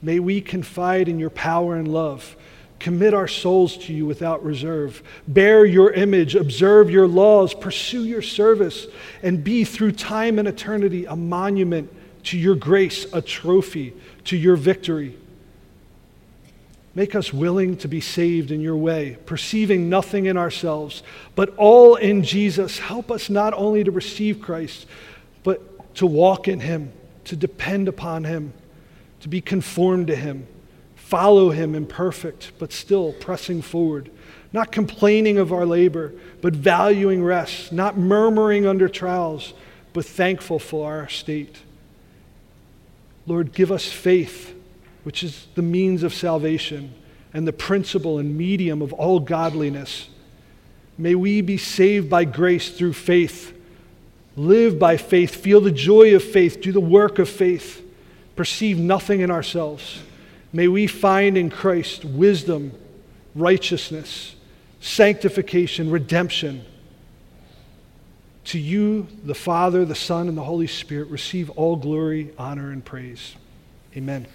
May 0.00 0.18
we 0.18 0.40
confide 0.40 1.08
in 1.08 1.18
your 1.18 1.30
power 1.30 1.76
and 1.76 1.88
love. 1.88 2.36
Commit 2.78 3.14
our 3.14 3.28
souls 3.28 3.76
to 3.78 3.92
you 3.92 4.06
without 4.06 4.44
reserve. 4.44 5.02
Bear 5.26 5.64
your 5.64 5.92
image, 5.92 6.34
observe 6.34 6.90
your 6.90 7.06
laws, 7.08 7.54
pursue 7.54 8.04
your 8.04 8.22
service, 8.22 8.86
and 9.22 9.42
be 9.42 9.64
through 9.64 9.92
time 9.92 10.38
and 10.38 10.46
eternity 10.46 11.04
a 11.04 11.16
monument 11.16 11.92
to 12.24 12.38
your 12.38 12.54
grace, 12.54 13.06
a 13.12 13.20
trophy 13.20 13.94
to 14.24 14.36
your 14.36 14.56
victory. 14.56 15.16
Make 16.94 17.14
us 17.14 17.32
willing 17.32 17.76
to 17.78 17.88
be 17.88 18.00
saved 18.00 18.50
in 18.50 18.60
your 18.60 18.76
way, 18.76 19.18
perceiving 19.26 19.88
nothing 19.88 20.26
in 20.26 20.36
ourselves, 20.36 21.02
but 21.34 21.54
all 21.56 21.96
in 21.96 22.22
Jesus. 22.22 22.78
Help 22.78 23.10
us 23.10 23.30
not 23.30 23.54
only 23.54 23.84
to 23.84 23.90
receive 23.90 24.40
Christ, 24.40 24.86
but 25.44 25.94
to 25.96 26.06
walk 26.06 26.48
in 26.48 26.60
him, 26.60 26.92
to 27.24 27.36
depend 27.36 27.88
upon 27.88 28.24
him 28.24 28.52
to 29.20 29.28
be 29.28 29.40
conformed 29.40 30.08
to 30.08 30.16
Him, 30.16 30.46
follow 31.08 31.50
Him 31.50 31.74
imperfect, 31.74 32.52
but 32.58 32.72
still 32.72 33.12
pressing 33.14 33.62
forward, 33.62 34.10
not 34.52 34.70
complaining 34.70 35.38
of 35.38 35.52
our 35.52 35.64
labor, 35.64 36.12
but 36.40 36.54
valuing 36.54 37.24
rest, 37.24 37.72
not 37.72 37.96
murmuring 37.96 38.66
under 38.66 38.88
trials, 38.88 39.54
but 39.92 40.04
thankful 40.04 40.58
for 40.58 40.92
our 40.92 41.08
state. 41.08 41.56
Lord, 43.26 43.52
give 43.52 43.72
us 43.72 43.86
faith, 43.86 44.54
which 45.04 45.24
is 45.24 45.46
the 45.54 45.62
means 45.62 46.02
of 46.02 46.12
salvation 46.12 46.94
and 47.32 47.46
the 47.46 47.52
principle 47.52 48.18
and 48.18 48.36
medium 48.36 48.82
of 48.82 48.92
all 48.92 49.20
godliness. 49.20 50.08
May 50.96 51.14
we 51.14 51.40
be 51.40 51.56
saved 51.56 52.10
by 52.10 52.24
grace 52.24 52.70
through 52.70 52.94
faith, 52.94 53.54
live 54.36 54.78
by 54.78 54.96
faith, 54.96 55.34
feel 55.34 55.60
the 55.60 55.70
joy 55.70 56.14
of 56.14 56.22
faith, 56.22 56.60
do 56.60 56.72
the 56.72 56.80
work 56.80 57.18
of 57.18 57.28
faith 57.28 57.82
perceive 58.38 58.78
nothing 58.78 59.20
in 59.20 59.32
ourselves. 59.32 60.00
May 60.52 60.68
we 60.68 60.86
find 60.86 61.36
in 61.36 61.50
Christ 61.50 62.04
wisdom, 62.04 62.72
righteousness, 63.34 64.34
sanctification, 64.80 65.90
redemption. 65.90 66.64
To 68.46 68.58
you, 68.58 69.06
the 69.24 69.34
Father, 69.34 69.84
the 69.84 69.94
Son, 69.94 70.28
and 70.28 70.38
the 70.38 70.44
Holy 70.44 70.66
Spirit, 70.66 71.08
receive 71.08 71.50
all 71.50 71.76
glory, 71.76 72.30
honor, 72.38 72.70
and 72.70 72.82
praise. 72.82 73.34
Amen. 73.96 74.26